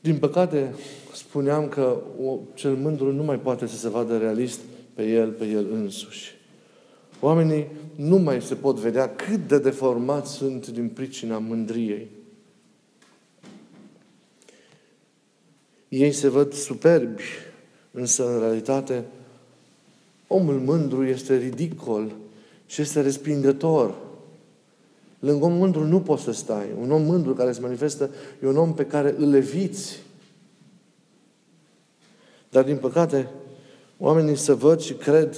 Din 0.01 0.18
păcate, 0.18 0.75
spuneam 1.14 1.68
că 1.68 2.03
cel 2.55 2.75
mândru 2.75 3.12
nu 3.12 3.22
mai 3.22 3.38
poate 3.38 3.66
să 3.66 3.77
se 3.77 3.88
vadă 3.88 4.18
realist 4.18 4.61
pe 4.94 5.03
el, 5.03 5.31
pe 5.31 5.44
el 5.44 5.66
însuși. 5.72 6.35
Oamenii 7.25 7.67
nu 7.95 8.17
mai 8.17 8.43
se 8.43 8.55
pot 8.55 8.77
vedea 8.77 9.15
cât 9.15 9.49
de 9.49 9.59
deformați 9.59 10.33
sunt 10.33 10.69
din 10.69 10.89
pricina 10.89 11.39
mândriei. 11.39 12.09
Ei 15.89 16.13
se 16.13 16.29
văd 16.29 16.53
superbi, 16.53 17.23
însă 17.91 18.33
în 18.35 18.41
realitate 18.41 19.05
omul 20.27 20.61
mândru 20.61 21.05
este 21.05 21.37
ridicol 21.37 22.13
și 22.67 22.81
este 22.81 23.01
respingător. 23.01 23.95
Lângă 25.19 25.45
om 25.45 25.53
mândru 25.53 25.87
nu 25.87 26.01
poți 26.01 26.23
să 26.23 26.33
stai. 26.33 26.67
Un 26.81 26.91
om 26.91 27.03
mândru 27.03 27.35
care 27.35 27.53
se 27.53 27.61
manifestă 27.61 28.11
e 28.43 28.47
un 28.47 28.57
om 28.57 28.75
pe 28.75 28.87
care 28.87 29.15
îl 29.19 29.35
eviți. 29.35 29.99
Dar, 32.51 32.65
din 32.65 32.77
păcate, 32.77 33.29
oamenii 33.99 34.37
se 34.37 34.53
văd 34.53 34.81
și 34.81 34.95
cred 34.95 35.37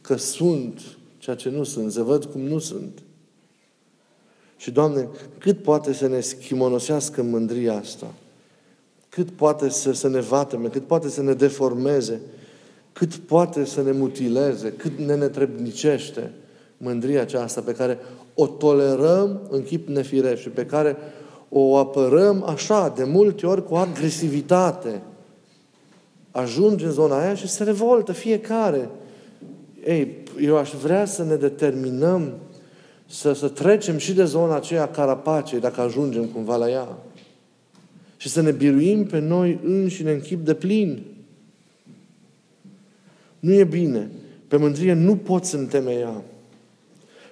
că 0.00 0.16
sunt 0.16 0.80
ceea 1.22 1.36
ce 1.36 1.48
nu 1.48 1.64
sunt. 1.64 1.92
Se 1.92 2.02
văd 2.02 2.24
cum 2.24 2.40
nu 2.40 2.58
sunt. 2.58 3.02
Și, 4.56 4.70
Doamne, 4.70 5.08
cât 5.38 5.62
poate 5.62 5.92
să 5.92 6.06
ne 6.06 6.20
schimonosească 6.20 7.22
mândria 7.22 7.74
asta? 7.76 8.06
Cât 9.08 9.30
poate 9.30 9.68
să, 9.68 9.92
să 9.92 10.08
ne 10.08 10.20
vateme? 10.20 10.68
Cât 10.68 10.82
poate 10.82 11.08
să 11.08 11.22
ne 11.22 11.32
deformeze? 11.32 12.20
Cât 12.92 13.14
poate 13.14 13.64
să 13.64 13.82
ne 13.82 13.92
mutileze? 13.92 14.72
Cât 14.72 14.98
ne 14.98 15.14
netrebnicește 15.14 16.32
mândria 16.76 17.20
aceasta 17.20 17.60
pe 17.60 17.72
care 17.72 17.98
o 18.34 18.46
tolerăm 18.46 19.40
în 19.50 19.62
chip 19.62 19.88
nefiresc 19.88 20.42
și 20.42 20.48
pe 20.48 20.66
care 20.66 20.96
o 21.48 21.76
apărăm 21.76 22.42
așa, 22.42 22.88
de 22.96 23.04
multe 23.04 23.46
ori, 23.46 23.64
cu 23.64 23.74
agresivitate. 23.74 25.02
Ajunge 26.30 26.84
în 26.84 26.92
zona 26.92 27.22
aia 27.22 27.34
și 27.34 27.48
se 27.48 27.64
revoltă 27.64 28.12
fiecare. 28.12 28.90
Ei, 29.86 30.16
eu 30.40 30.56
aș 30.56 30.72
vrea 30.82 31.04
să 31.04 31.24
ne 31.24 31.34
determinăm 31.34 32.32
să, 33.06 33.32
să 33.32 33.48
trecem 33.48 33.98
și 33.98 34.12
de 34.12 34.24
zona 34.24 34.56
aceea 34.56 34.88
carapace, 34.88 35.58
dacă 35.58 35.80
ajungem 35.80 36.24
cumva 36.24 36.56
la 36.56 36.70
ea. 36.70 36.98
Și 38.16 38.28
să 38.28 38.40
ne 38.40 38.50
biruim 38.50 39.06
pe 39.06 39.18
noi 39.18 39.60
înșine 39.64 40.12
în 40.12 40.20
chip 40.20 40.44
de 40.44 40.54
plin. 40.54 41.02
Nu 43.38 43.52
e 43.52 43.64
bine. 43.64 44.10
Pe 44.48 44.56
mândrie 44.56 44.92
nu 44.92 45.16
poți 45.16 45.50
să 45.50 45.56
întemeia. 45.56 46.22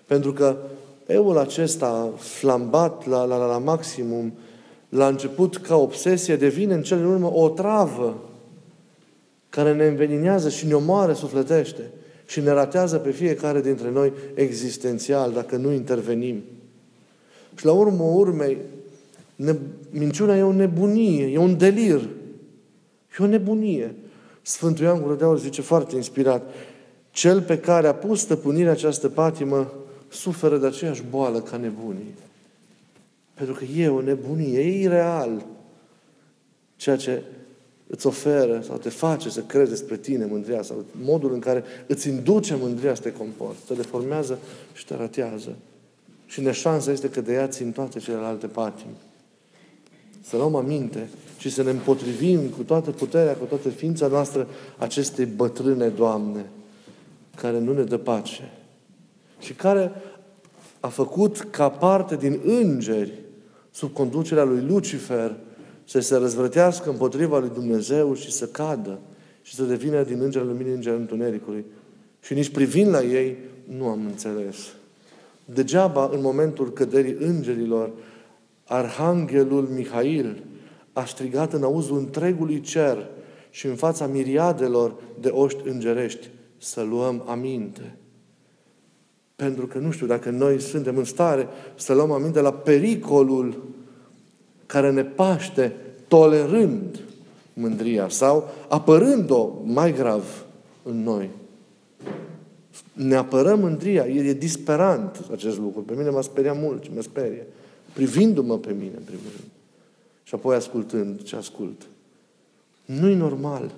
Pentru 0.06 0.32
că 0.32 0.56
eul 1.06 1.38
acesta 1.38 2.12
flambat 2.16 3.06
la, 3.06 3.24
la, 3.24 3.46
la 3.46 3.58
maximum, 3.58 4.32
la 4.88 5.06
început 5.06 5.56
ca 5.56 5.76
obsesie, 5.76 6.36
devine 6.36 6.74
în 6.74 6.82
cele 6.82 7.00
din 7.00 7.08
urmă 7.08 7.32
o 7.34 7.48
travă 7.48 8.22
care 9.48 9.74
ne 9.74 9.86
înveninează 9.86 10.48
și 10.48 10.66
ne 10.66 10.74
omoară 10.74 11.12
sufletește 11.12 11.90
și 12.30 12.40
ne 12.40 12.50
ratează 12.50 12.98
pe 12.98 13.10
fiecare 13.10 13.60
dintre 13.60 13.90
noi 13.90 14.12
existențial 14.34 15.32
dacă 15.32 15.56
nu 15.56 15.72
intervenim. 15.72 16.42
Și 17.54 17.64
la 17.64 17.72
urmă 17.72 18.02
urmei, 18.02 18.56
ne, 19.36 19.56
minciuna 19.90 20.36
e 20.36 20.42
o 20.42 20.52
nebunie, 20.52 21.26
e 21.26 21.38
un 21.38 21.56
delir. 21.56 22.00
E 23.18 23.24
o 23.24 23.26
nebunie. 23.26 23.94
Sfântul 24.42 24.84
Ioan 24.84 25.02
Gură 25.02 25.14
de 25.14 25.24
Aur 25.24 25.38
zice 25.38 25.62
foarte 25.62 25.96
inspirat, 25.96 26.54
cel 27.10 27.42
pe 27.42 27.58
care 27.58 27.86
a 27.86 27.94
pus 27.94 28.20
stăpânirea 28.20 28.72
această 28.72 29.08
patimă 29.08 29.72
suferă 30.08 30.58
de 30.58 30.66
aceeași 30.66 31.04
boală 31.10 31.40
ca 31.40 31.56
nebunii. 31.56 32.14
Pentru 33.34 33.54
că 33.54 33.64
e 33.64 33.88
o 33.88 34.00
nebunie, 34.00 34.60
e 34.60 34.80
ireal 34.80 35.46
ceea 36.76 36.96
ce 36.96 37.22
îți 37.90 38.06
oferă 38.06 38.62
sau 38.66 38.76
te 38.76 38.88
face 38.88 39.30
să 39.30 39.40
crezi 39.40 39.70
despre 39.70 39.96
tine 39.96 40.24
mândria 40.24 40.62
sau 40.62 40.84
modul 41.02 41.32
în 41.32 41.38
care 41.38 41.64
îți 41.86 42.08
induce 42.08 42.54
mândria 42.60 42.94
să 42.94 43.02
te 43.02 43.12
comporți, 43.12 43.64
te 43.66 43.74
deformează 43.74 44.38
și 44.72 44.86
te 44.86 44.96
ratează. 44.96 45.56
Și 46.26 46.40
neșansa 46.40 46.90
este 46.90 47.10
că 47.10 47.20
de 47.20 47.32
ea 47.32 47.46
țin 47.46 47.72
toate 47.72 47.98
celelalte 47.98 48.46
patimi. 48.46 48.96
Să 50.22 50.36
luăm 50.36 50.54
aminte 50.54 51.08
și 51.38 51.50
să 51.50 51.62
ne 51.62 51.70
împotrivim 51.70 52.40
cu 52.48 52.62
toată 52.62 52.90
puterea, 52.90 53.34
cu 53.34 53.44
toată 53.44 53.68
ființa 53.68 54.06
noastră 54.06 54.48
acestei 54.78 55.24
bătrâne 55.24 55.88
Doamne, 55.88 56.46
care 57.36 57.58
nu 57.58 57.72
ne 57.72 57.82
dă 57.82 57.96
pace 57.96 58.52
și 59.38 59.52
care 59.52 59.92
a 60.80 60.88
făcut 60.88 61.40
ca 61.40 61.68
parte 61.68 62.16
din 62.16 62.40
îngeri, 62.44 63.12
sub 63.70 63.92
conducerea 63.92 64.44
lui 64.44 64.60
Lucifer, 64.60 65.36
să 65.90 66.00
se 66.00 66.16
răzvrătească 66.16 66.90
împotriva 66.90 67.38
lui 67.38 67.50
Dumnezeu 67.54 68.14
și 68.14 68.30
să 68.30 68.46
cadă 68.46 68.98
și 69.42 69.54
să 69.54 69.62
devină 69.62 70.02
din 70.02 70.20
îngerul 70.20 70.48
luminii 70.48 70.72
înger 70.72 70.94
întunericului. 70.94 71.64
Și 72.20 72.34
nici 72.34 72.48
privind 72.48 72.90
la 72.90 73.02
ei, 73.02 73.36
nu 73.64 73.86
am 73.86 74.06
înțeles. 74.06 74.56
Degeaba, 75.44 76.10
în 76.12 76.20
momentul 76.20 76.72
căderii 76.72 77.16
îngerilor, 77.18 77.90
Arhanghelul 78.64 79.68
Mihail 79.74 80.42
a 80.92 81.04
strigat 81.04 81.52
în 81.52 81.62
auzul 81.62 81.98
întregului 81.98 82.60
cer 82.60 83.06
și 83.50 83.66
în 83.66 83.74
fața 83.74 84.06
miriadelor 84.06 84.94
de 85.20 85.28
oști 85.28 85.68
îngerești 85.68 86.30
să 86.58 86.82
luăm 86.82 87.24
aminte. 87.26 87.96
Pentru 89.36 89.66
că 89.66 89.78
nu 89.78 89.90
știu 89.90 90.06
dacă 90.06 90.30
noi 90.30 90.60
suntem 90.60 90.96
în 90.96 91.04
stare 91.04 91.48
să 91.74 91.94
luăm 91.94 92.10
aminte 92.10 92.40
la 92.40 92.52
pericolul 92.52 93.78
care 94.70 94.90
ne 94.90 95.04
paște 95.04 95.72
tolerând 96.08 97.00
mândria 97.52 98.08
sau 98.08 98.48
apărând-o 98.68 99.48
mai 99.64 99.92
grav 99.92 100.44
în 100.82 101.02
noi. 101.02 101.30
Ne 102.92 103.14
apărăm 103.14 103.60
mândria. 103.60 104.06
E, 104.06 104.28
e 104.28 104.32
disperant 104.32 105.28
acest 105.32 105.58
lucru. 105.58 105.80
Pe 105.80 105.94
mine 105.96 106.10
m-a 106.10 106.20
speriat 106.20 106.60
mult 106.60 106.82
și 106.82 106.90
mă 106.94 107.00
sperie. 107.00 107.46
Privindu-mă 107.92 108.58
pe 108.58 108.72
mine, 108.72 108.94
în 108.96 109.02
primul 109.04 109.30
rând. 109.36 109.50
Și 110.22 110.34
apoi 110.34 110.56
ascultând 110.56 111.22
ce 111.22 111.36
ascult. 111.36 111.86
Nu-i 112.84 113.14
normal. 113.14 113.70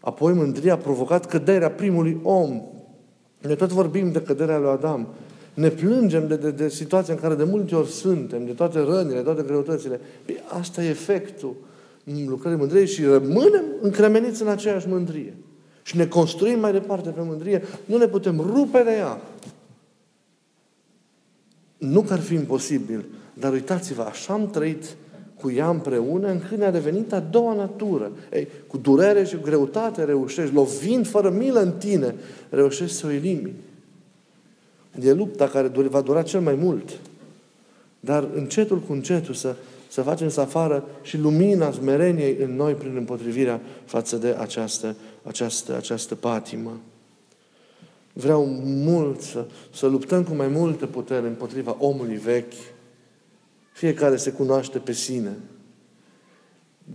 Apoi 0.00 0.32
mândria 0.32 0.72
a 0.72 0.76
provocat 0.76 1.26
căderea 1.26 1.70
primului 1.70 2.20
om. 2.22 2.62
Ne 3.40 3.54
tot 3.54 3.72
vorbim 3.72 4.12
de 4.12 4.22
căderea 4.22 4.58
lui 4.58 4.70
Adam. 4.70 5.08
Ne 5.54 5.68
plângem 5.68 6.26
de, 6.26 6.36
de, 6.36 6.50
de 6.50 6.68
situația 6.68 7.14
în 7.14 7.20
care 7.20 7.34
de 7.34 7.44
multe 7.44 7.74
ori 7.74 7.88
suntem, 7.88 8.44
de 8.44 8.52
toate 8.52 8.78
rănile, 8.78 9.20
toate 9.20 9.42
greutățile. 9.42 10.00
Păi 10.24 10.42
asta 10.48 10.82
e 10.82 10.88
efectul 10.88 11.54
lucrării 12.26 12.58
mândriei 12.58 12.86
și 12.86 13.04
rămânem 13.04 13.64
încremeniți 13.80 14.42
în 14.42 14.48
aceeași 14.48 14.88
mândrie. 14.88 15.34
Și 15.82 15.96
ne 15.96 16.06
construim 16.06 16.60
mai 16.60 16.72
departe 16.72 17.10
pe 17.10 17.20
mândrie. 17.22 17.62
Nu 17.84 17.96
ne 17.96 18.06
putem 18.06 18.40
rupe 18.40 18.82
de 18.82 18.90
ea. 18.90 19.20
Nu 21.78 22.02
că 22.02 22.12
ar 22.12 22.20
fi 22.20 22.34
imposibil, 22.34 23.04
dar 23.34 23.52
uitați-vă, 23.52 24.02
așa 24.02 24.32
am 24.32 24.50
trăit 24.50 24.84
cu 25.40 25.50
ea 25.50 25.68
împreună, 25.68 26.28
încât 26.28 26.58
ne-a 26.58 26.70
devenit 26.70 27.12
a 27.12 27.20
doua 27.20 27.54
natură. 27.54 28.12
Ei, 28.32 28.48
cu 28.66 28.76
durere 28.76 29.24
și 29.24 29.36
cu 29.36 29.42
greutate 29.42 30.04
reușești, 30.04 30.54
lovind 30.54 31.06
fără 31.06 31.30
milă 31.30 31.60
în 31.60 31.72
tine, 31.72 32.14
reușești 32.50 32.96
să 32.96 33.06
o 33.06 33.10
elimini. 33.10 33.54
E 35.00 35.12
lupta 35.12 35.48
care 35.48 35.68
va 35.68 36.00
dura 36.00 36.22
cel 36.22 36.40
mai 36.40 36.54
mult. 36.54 36.98
Dar 38.00 38.28
încetul 38.34 38.78
cu 38.78 38.92
încetul 38.92 39.34
să, 39.34 39.56
să 39.88 40.02
facem 40.02 40.28
să 40.28 40.40
afară 40.40 40.84
și 41.02 41.18
lumina 41.18 41.70
smereniei 41.70 42.36
în 42.40 42.56
noi 42.56 42.74
prin 42.74 42.96
împotrivirea 42.96 43.60
față 43.84 44.16
de 44.16 44.36
această, 44.38 44.96
această, 45.22 45.76
această 45.76 46.14
patimă. 46.14 46.80
Vreau 48.12 48.44
mult 48.64 49.20
să, 49.20 49.44
să 49.74 49.86
luptăm 49.86 50.24
cu 50.24 50.34
mai 50.34 50.48
multă 50.48 50.86
putere 50.86 51.26
împotriva 51.26 51.76
omului 51.78 52.16
vechi. 52.16 52.52
Fiecare 53.72 54.16
se 54.16 54.30
cunoaște 54.30 54.78
pe 54.78 54.92
sine. 54.92 55.36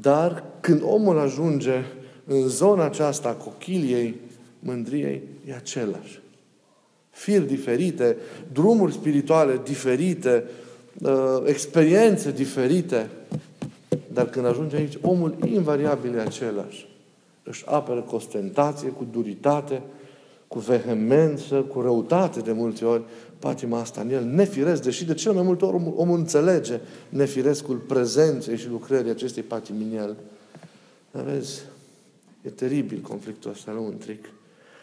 Dar 0.01 0.43
când 0.60 0.81
omul 0.83 1.19
ajunge 1.19 1.83
în 2.25 2.47
zona 2.47 2.86
aceasta 2.86 3.29
a 3.29 3.33
cochiliei, 3.33 4.15
mândriei, 4.60 5.21
e 5.47 5.55
același 5.55 6.19
fir 7.17 7.41
diferite, 7.41 8.17
drumuri 8.51 8.93
spirituale 8.93 9.60
diferite, 9.63 10.43
uh, 11.01 11.41
experiențe 11.45 12.32
diferite. 12.32 13.10
Dar 14.13 14.30
când 14.30 14.45
ajunge 14.45 14.75
aici, 14.75 14.97
omul 15.01 15.36
invariabil 15.45 16.15
e 16.15 16.19
același. 16.19 16.88
Își 17.43 17.63
apără 17.65 18.01
cu 18.01 18.15
ostentație, 18.15 18.89
cu 18.89 19.08
duritate, 19.12 19.82
cu 20.47 20.60
vehemență, 20.60 21.56
cu 21.56 21.82
răutate 21.82 22.39
de 22.39 22.51
multe 22.51 22.86
ori, 22.86 23.03
patima 23.39 23.80
asta 23.80 24.01
în 24.01 24.12
el, 24.12 24.23
nefiresc, 24.23 24.84
deși 24.84 25.06
de 25.06 25.13
cel 25.13 25.34
mai 25.34 25.43
multe 25.43 25.65
ori 25.65 25.75
omul, 25.75 25.93
omul 25.95 26.17
înțelege 26.17 26.80
nefirescul 27.10 27.75
prezenței 27.75 28.58
și 28.58 28.69
lucrării 28.69 29.12
acestei 29.12 29.43
patimi 29.43 29.84
în 29.84 29.97
el. 29.97 30.15
Dar 31.12 31.23
vezi, 31.23 31.62
e 32.41 32.49
teribil 32.49 32.99
conflictul 32.99 33.51
ăsta 33.51 33.71
lăuntric. 33.71 34.30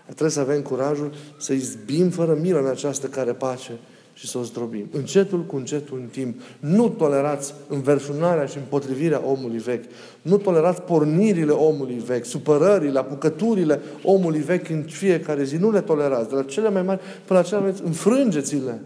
Trebuie 0.05 0.31
să 0.31 0.40
avem 0.40 0.62
curajul 0.62 1.12
să 1.37 1.53
izbim 1.53 2.11
fără 2.11 2.38
milă 2.40 2.59
în 2.59 2.67
această 2.67 3.07
care 3.07 3.33
pace 3.33 3.73
și 4.14 4.27
să 4.27 4.38
o 4.38 4.43
zdrobim. 4.43 4.87
Încetul 4.93 5.40
cu 5.40 5.57
încetul 5.57 5.99
în 5.99 6.07
timp. 6.07 6.40
Nu 6.61 6.88
tolerați 6.88 7.55
înverșunarea 7.69 8.47
și 8.47 8.57
împotrivirea 8.57 9.23
omului 9.27 9.59
vechi. 9.59 9.85
Nu 10.23 10.37
tolerați 10.37 10.81
pornirile 10.81 11.53
omului 11.53 12.03
vechi, 12.07 12.25
supărările, 12.25 12.99
apucăturile 12.99 13.81
omului 14.03 14.40
vechi 14.40 14.69
în 14.69 14.83
fiecare 14.83 15.45
zi. 15.45 15.57
Nu 15.57 15.71
le 15.71 15.81
tolerați. 15.81 16.29
De 16.29 16.35
la 16.35 16.43
cele 16.43 16.71
mai 16.71 16.83
mari 16.83 17.01
până 17.25 17.38
la 17.38 17.45
cele 17.45 17.61
mai 17.61 17.71
mari, 17.71 17.83
înfrângeți-le. 17.85 18.81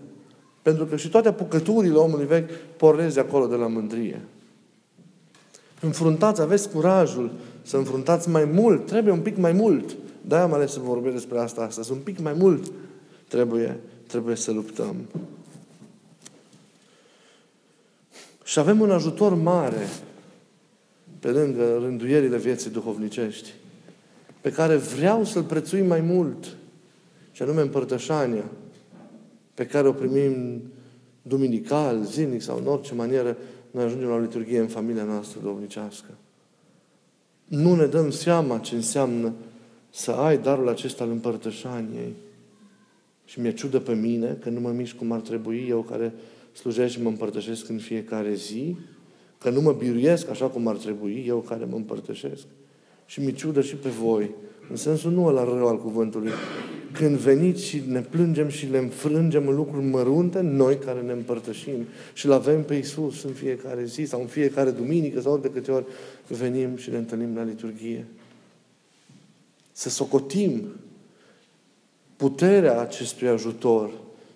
Pentru 0.62 0.86
că 0.86 0.96
și 0.96 1.08
toate 1.08 1.28
apucăturile 1.28 1.96
omului 1.96 2.26
vechi 2.26 2.50
pornesc 2.76 3.14
de 3.14 3.20
acolo 3.20 3.46
de 3.46 3.56
la 3.56 3.66
mândrie. 3.66 4.20
Înfruntați, 5.80 6.40
aveți 6.40 6.70
curajul 6.70 7.30
să 7.62 7.76
înfruntați 7.76 8.28
mai 8.28 8.44
mult. 8.44 8.86
Trebuie 8.86 9.12
un 9.12 9.20
pic 9.20 9.36
mai 9.36 9.52
mult. 9.52 9.96
De-aia 10.28 10.44
am 10.44 10.52
ales 10.52 10.72
să 10.72 10.80
vorbesc 10.80 11.14
despre 11.14 11.38
asta 11.38 11.60
astăzi. 11.62 11.92
Un 11.92 11.98
pic 11.98 12.18
mai 12.18 12.32
mult 12.32 12.72
trebuie 13.28 13.78
trebuie 14.06 14.36
să 14.36 14.52
luptăm. 14.52 14.96
Și 18.44 18.58
avem 18.58 18.80
un 18.80 18.90
ajutor 18.90 19.34
mare 19.34 19.88
pe 21.18 21.28
lângă 21.28 21.78
rânduierile 21.78 22.36
vieții 22.36 22.70
duhovnicești, 22.70 23.52
pe 24.40 24.52
care 24.52 24.76
vreau 24.76 25.24
să-l 25.24 25.42
prețuim 25.42 25.86
mai 25.86 26.00
mult, 26.00 26.56
și 27.32 27.42
anume 27.42 27.60
împărtășania, 27.60 28.44
pe 29.54 29.66
care 29.66 29.88
o 29.88 29.92
primim 29.92 30.62
duminical, 31.22 32.04
zilnic 32.04 32.42
sau 32.42 32.56
în 32.58 32.66
orice 32.66 32.94
manieră, 32.94 33.36
noi 33.70 33.84
ajungem 33.84 34.08
la 34.08 34.14
o 34.14 34.18
liturghie 34.18 34.60
în 34.60 34.68
familia 34.68 35.04
noastră 35.04 35.40
duhovnicească. 35.40 36.10
Nu 37.44 37.74
ne 37.74 37.86
dăm 37.86 38.10
seama 38.10 38.58
ce 38.58 38.74
înseamnă 38.74 39.32
să 39.90 40.10
ai 40.10 40.38
darul 40.38 40.68
acesta 40.68 41.04
al 41.04 41.10
împărtășaniei 41.10 42.14
și 43.24 43.40
mi-e 43.40 43.52
ciudă 43.52 43.80
pe 43.80 43.94
mine 43.94 44.38
că 44.40 44.48
nu 44.48 44.60
mă 44.60 44.70
mișc 44.70 44.96
cum 44.96 45.12
ar 45.12 45.20
trebui 45.20 45.66
eu 45.68 45.80
care 45.82 46.12
slujesc 46.52 46.92
și 46.92 47.02
mă 47.02 47.08
împărtășesc 47.08 47.68
în 47.68 47.78
fiecare 47.78 48.34
zi, 48.34 48.76
că 49.38 49.50
nu 49.50 49.60
mă 49.60 49.72
biruiesc 49.72 50.30
așa 50.30 50.46
cum 50.46 50.66
ar 50.66 50.76
trebui 50.76 51.24
eu 51.26 51.38
care 51.38 51.64
mă 51.64 51.76
împărtășesc. 51.76 52.44
Și 53.06 53.20
mi 53.20 53.32
ciudă 53.32 53.60
și 53.60 53.74
pe 53.74 53.88
voi, 53.88 54.30
în 54.70 54.76
sensul 54.76 55.12
nu 55.12 55.30
la 55.30 55.44
rău 55.44 55.66
al 55.66 55.78
cuvântului. 55.78 56.30
Când 56.92 57.16
veniți 57.16 57.64
și 57.64 57.82
ne 57.88 58.00
plângem 58.00 58.48
și 58.48 58.66
le 58.66 58.78
înfrângem 58.78 59.48
în 59.48 59.54
lucruri 59.54 59.84
mărunte, 59.84 60.40
noi 60.40 60.78
care 60.78 61.00
ne 61.00 61.12
împărtășim 61.12 61.86
și 62.12 62.26
îl 62.26 62.32
avem 62.32 62.62
pe 62.62 62.74
Iisus 62.74 63.22
în 63.22 63.32
fiecare 63.32 63.84
zi 63.84 64.04
sau 64.04 64.20
în 64.20 64.26
fiecare 64.26 64.70
duminică 64.70 65.20
sau 65.20 65.38
de 65.38 65.50
câte 65.50 65.70
ori 65.70 65.84
venim 66.28 66.76
și 66.76 66.90
ne 66.90 66.96
întâlnim 66.96 67.34
la 67.36 67.42
liturghie. 67.42 68.06
Să 69.78 69.88
socotim 69.88 70.66
puterea 72.16 72.80
acestui 72.80 73.28
ajutor 73.28 73.90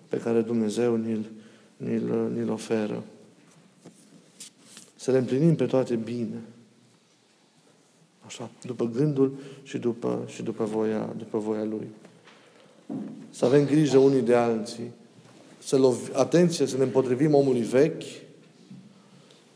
pe 0.07 0.17
care 0.17 0.41
Dumnezeu 0.41 0.95
ni-l, 0.95 1.25
ni-l, 1.77 2.31
ni-l 2.33 2.49
oferă. 2.49 3.03
Să 4.95 5.11
le 5.11 5.17
împlinim 5.17 5.55
pe 5.55 5.65
toate 5.65 5.95
bine. 5.95 6.41
Așa, 8.25 8.49
după 8.65 8.85
gândul 8.85 9.33
și 9.63 9.77
după, 9.77 10.23
și 10.27 10.43
după, 10.43 10.63
voia, 10.63 11.13
după 11.17 11.37
voia 11.37 11.63
Lui. 11.63 11.87
Să 13.29 13.45
avem 13.45 13.65
grijă 13.65 13.97
unii 13.97 14.21
de 14.21 14.35
alții. 14.35 14.91
Să 15.59 15.77
lovi, 15.77 16.11
atenție, 16.13 16.65
să 16.65 16.77
ne 16.77 16.83
împotrivim 16.83 17.33
omului 17.33 17.61
vechi 17.61 18.03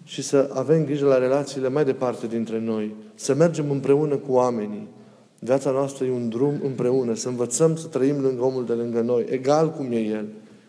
și 0.04 0.22
să 0.22 0.50
avem 0.54 0.86
grijă 0.86 1.06
la 1.06 1.18
relațiile 1.18 1.70
mai 1.70 1.86
departe 1.86 2.28
dintre 2.28 2.60
noi. 2.60 2.96
Să 3.16 3.34
mergem 3.34 3.72
împreună 3.72 4.16
cu 4.16 4.32
oamenii. 4.32 4.96
Viața 5.40 5.72
noastră 5.72 6.06
e 6.06 6.12
un 6.12 6.30
drum 6.30 6.60
împreună, 6.64 7.14
să 7.14 7.28
învățăm 7.28 7.76
să 7.76 7.88
trăim 7.88 8.22
lângă 8.22 8.44
omul 8.44 8.66
de 8.66 8.74
lângă 8.74 9.02
noi, 9.02 9.26
egal 9.30 9.72
cum 9.72 9.92
e 9.92 10.00
el, 10.00 10.26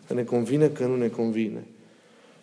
că 0.07 0.13
ne 0.13 0.23
convine, 0.23 0.67
că 0.67 0.85
nu 0.85 0.95
ne 0.95 1.07
convine. 1.07 1.63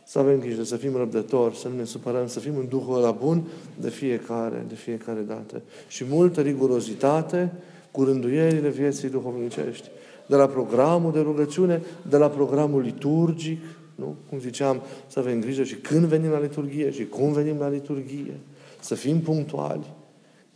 Să 0.04 0.18
avem 0.18 0.38
grijă, 0.38 0.62
să 0.62 0.76
fim 0.76 0.96
răbdători, 0.96 1.56
să 1.56 1.68
nu 1.68 1.76
ne 1.76 1.84
supărăm, 1.84 2.26
să 2.26 2.40
fim 2.40 2.56
în 2.56 2.68
Duhul 2.68 2.96
ăla 2.96 3.10
bun 3.10 3.42
de 3.80 3.90
fiecare, 3.90 4.64
de 4.68 4.74
fiecare 4.74 5.20
dată. 5.20 5.62
Și 5.88 6.04
multă 6.08 6.40
rigurozitate 6.40 7.52
cu 7.90 8.04
rânduierile 8.04 8.68
vieții 8.68 9.08
duhovnicești. 9.08 9.88
De 10.26 10.36
la 10.36 10.46
programul 10.46 11.12
de 11.12 11.20
rugăciune, 11.20 11.82
de 12.08 12.16
la 12.16 12.28
programul 12.28 12.80
liturgic, 12.80 13.62
nu? 13.94 14.16
Cum 14.28 14.38
ziceam, 14.38 14.82
să 15.06 15.18
avem 15.18 15.40
grijă 15.40 15.62
și 15.62 15.74
când 15.74 16.04
venim 16.04 16.30
la 16.30 16.40
liturghie 16.40 16.90
și 16.90 17.06
cum 17.06 17.32
venim 17.32 17.58
la 17.58 17.68
liturghie. 17.68 18.40
Să 18.80 18.94
fim 18.94 19.20
punctuali 19.20 19.86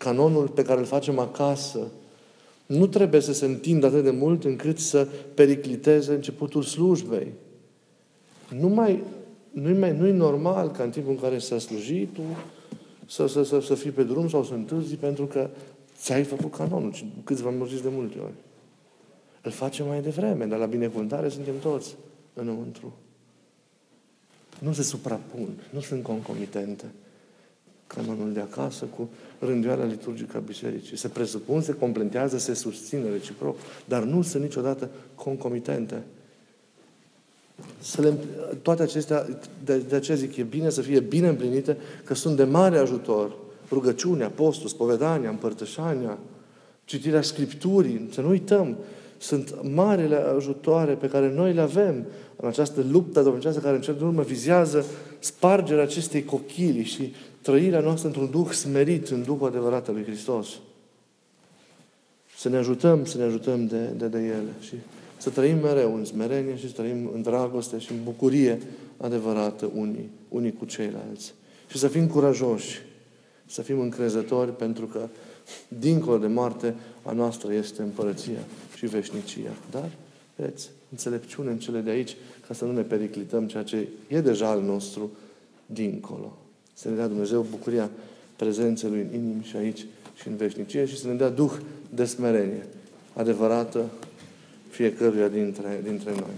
canonul 0.00 0.48
pe 0.48 0.62
care 0.62 0.78
îl 0.78 0.84
facem 0.84 1.18
acasă 1.18 1.86
nu 2.66 2.86
trebuie 2.86 3.20
să 3.20 3.32
se 3.32 3.44
întindă 3.44 3.86
atât 3.86 4.04
de 4.04 4.10
mult 4.10 4.44
încât 4.44 4.78
să 4.78 5.08
pericliteze 5.34 6.12
începutul 6.12 6.62
slujbei. 6.62 7.32
Nu 8.58 8.68
mai, 8.68 9.02
nu-i, 9.50 9.78
mai, 9.78 9.96
nu-i 9.96 10.12
normal 10.12 10.70
ca 10.70 10.82
în 10.82 10.90
timpul 10.90 11.12
în 11.12 11.18
care 11.18 11.38
s-a 11.38 11.58
slujit 11.58 12.12
tu 12.12 12.20
să, 13.06 13.26
să, 13.26 13.42
să, 13.42 13.60
să 13.60 13.74
fii 13.74 13.90
pe 13.90 14.02
drum 14.02 14.28
sau 14.28 14.44
să 14.44 14.54
întârzi 14.54 14.94
pentru 14.94 15.26
că 15.26 15.48
ți-ai 15.98 16.22
făcut 16.22 16.52
canonul. 16.52 16.92
Câțiva 17.24 17.48
am 17.48 17.68
de 17.82 17.88
multe 17.92 18.18
ori. 18.18 18.34
Îl 19.42 19.50
facem 19.50 19.86
mai 19.86 20.02
devreme, 20.02 20.44
dar 20.44 20.58
la 20.58 20.66
binecuvântare 20.66 21.28
suntem 21.28 21.54
toți 21.60 21.96
înăuntru. 22.34 22.92
Nu 24.58 24.72
se 24.72 24.82
suprapun, 24.82 25.48
nu 25.70 25.80
sunt 25.80 26.02
concomitente 26.02 26.84
canonul 27.94 28.32
de 28.32 28.40
acasă 28.40 28.84
cu 28.84 29.08
rânduiala 29.38 29.84
liturgică 29.84 30.36
a 30.36 30.40
bisericii. 30.40 30.96
Se 30.96 31.08
presupun, 31.08 31.60
se 31.60 31.72
completează, 31.72 32.38
se 32.38 32.54
susține 32.54 33.10
reciproc, 33.10 33.56
dar 33.84 34.02
nu 34.02 34.22
sunt 34.22 34.42
niciodată 34.42 34.90
concomitente. 35.14 36.02
Să 37.78 38.00
le, 38.00 38.14
toate 38.62 38.82
acestea, 38.82 39.26
de, 39.64 39.78
de 39.78 39.94
aceea 39.96 40.16
zic, 40.16 40.36
e 40.36 40.42
bine 40.42 40.70
să 40.70 40.80
fie 40.80 41.00
bine 41.00 41.28
împlinite, 41.28 41.76
că 42.04 42.14
sunt 42.14 42.36
de 42.36 42.44
mare 42.44 42.78
ajutor. 42.78 43.36
Rugăciunea, 43.70 44.28
postul, 44.28 44.68
spovedania, 44.68 45.28
împărtășania, 45.28 46.18
citirea 46.84 47.22
Scripturii, 47.22 48.08
să 48.12 48.20
nu 48.20 48.28
uităm, 48.28 48.76
sunt 49.20 49.72
marele 49.72 50.16
ajutoare 50.16 50.92
pe 50.92 51.08
care 51.08 51.32
noi 51.32 51.52
le 51.52 51.60
avem 51.60 52.06
în 52.36 52.48
această 52.48 52.84
luptă 52.90 53.22
domnicească 53.22 53.60
care 53.60 53.76
în 53.76 53.82
cel 53.82 53.94
din 53.94 54.06
urmă 54.06 54.22
vizează 54.22 54.84
spargerea 55.18 55.82
acestei 55.82 56.24
cochilii 56.24 56.84
și 56.84 57.14
trăirea 57.42 57.80
noastră 57.80 58.06
într-un 58.06 58.30
duh 58.30 58.50
smerit, 58.50 59.08
în 59.08 59.22
Duhul 59.22 59.46
adevărat 59.46 59.88
al 59.88 59.94
lui 59.94 60.04
Hristos. 60.04 60.48
Să 62.36 62.48
ne 62.48 62.56
ajutăm, 62.56 63.04
să 63.04 63.18
ne 63.18 63.24
ajutăm 63.24 63.66
de, 63.66 63.84
de, 63.96 64.06
de 64.06 64.18
ele 64.18 64.54
și 64.60 64.74
să 65.16 65.30
trăim 65.30 65.58
mereu 65.58 65.94
în 65.96 66.04
smerenie 66.04 66.56
și 66.56 66.66
să 66.66 66.74
trăim 66.74 67.10
în 67.14 67.22
dragoste 67.22 67.78
și 67.78 67.92
în 67.92 67.98
bucurie 68.04 68.58
adevărată 68.96 69.70
unii, 69.74 70.10
unii 70.28 70.52
cu 70.52 70.64
ceilalți. 70.64 71.34
Și 71.68 71.78
să 71.78 71.88
fim 71.88 72.06
curajoși, 72.06 72.82
să 73.46 73.62
fim 73.62 73.80
încrezători 73.80 74.56
pentru 74.56 74.86
că 74.86 75.08
dincolo 75.68 76.18
de 76.18 76.26
moarte 76.26 76.74
a 77.02 77.12
noastră 77.12 77.52
este 77.52 77.82
împărăția 77.82 78.38
și 78.80 78.86
veșnicia. 78.86 79.52
Dar, 79.70 79.90
vedeți, 80.36 80.68
înțelepciune 80.90 81.50
în 81.50 81.58
cele 81.58 81.80
de 81.80 81.90
aici, 81.90 82.16
ca 82.46 82.54
să 82.54 82.64
nu 82.64 82.72
ne 82.72 82.82
periclităm 82.82 83.48
ceea 83.48 83.62
ce 83.62 83.88
e 84.08 84.20
deja 84.20 84.48
al 84.48 84.62
nostru 84.62 85.10
dincolo. 85.66 86.38
Să 86.72 86.88
ne 86.88 86.94
dea 86.94 87.06
Dumnezeu 87.06 87.46
bucuria 87.50 87.90
prezenței 88.36 88.90
Lui 88.90 89.00
în 89.00 89.14
inimă 89.14 89.42
și 89.42 89.56
aici 89.56 89.86
și 90.14 90.28
în 90.28 90.36
veșnicie 90.36 90.86
și 90.86 90.98
să 90.98 91.06
ne 91.06 91.14
dea 91.14 91.28
Duh 91.28 91.52
de 91.94 92.04
smerenie 92.04 92.66
adevărată 93.12 93.90
fiecăruia 94.68 95.28
dintre, 95.28 95.80
dintre 95.84 96.10
noi. 96.10 96.34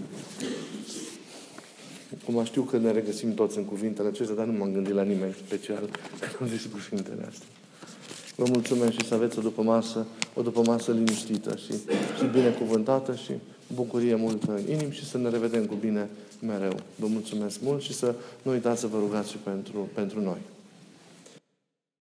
Cum 2.25 2.43
știu 2.43 2.61
că 2.61 2.77
ne 2.77 2.91
regăsim 2.91 3.33
toți 3.33 3.57
în 3.57 3.65
cuvintele 3.65 4.07
acestea, 4.07 4.35
dar 4.35 4.45
nu 4.45 4.57
m-am 4.57 4.73
gândit 4.73 4.93
la 4.93 5.03
nimeni 5.03 5.35
special 5.45 5.89
când 6.19 6.35
am 6.39 6.47
zis 6.47 6.65
cuvintele 6.65 7.25
astea. 7.29 7.47
Vă 8.35 8.45
mulțumesc 8.51 8.91
și 8.91 9.05
să 9.05 9.13
aveți 9.13 9.37
o 9.39 9.41
după 9.41 9.61
masă, 9.61 10.05
o 10.33 10.41
după 10.41 10.61
masă 10.65 10.91
liniștită 10.91 11.55
și, 11.55 11.73
și 12.17 12.25
binecuvântată 12.31 13.15
și 13.15 13.31
bucurie 13.73 14.15
multă 14.15 14.51
în 14.51 14.73
inim 14.73 14.91
și 14.91 15.05
să 15.05 15.17
ne 15.17 15.29
revedem 15.29 15.65
cu 15.65 15.75
bine 15.75 16.09
mereu. 16.39 16.75
Vă 16.95 17.07
mulțumesc 17.07 17.61
mult 17.61 17.81
și 17.81 17.93
să 17.93 18.15
nu 18.41 18.51
uitați 18.51 18.79
să 18.79 18.87
vă 18.87 18.97
rugați 18.97 19.29
și 19.29 19.37
pentru, 19.37 19.89
pentru 19.93 20.21
noi. 20.21 20.37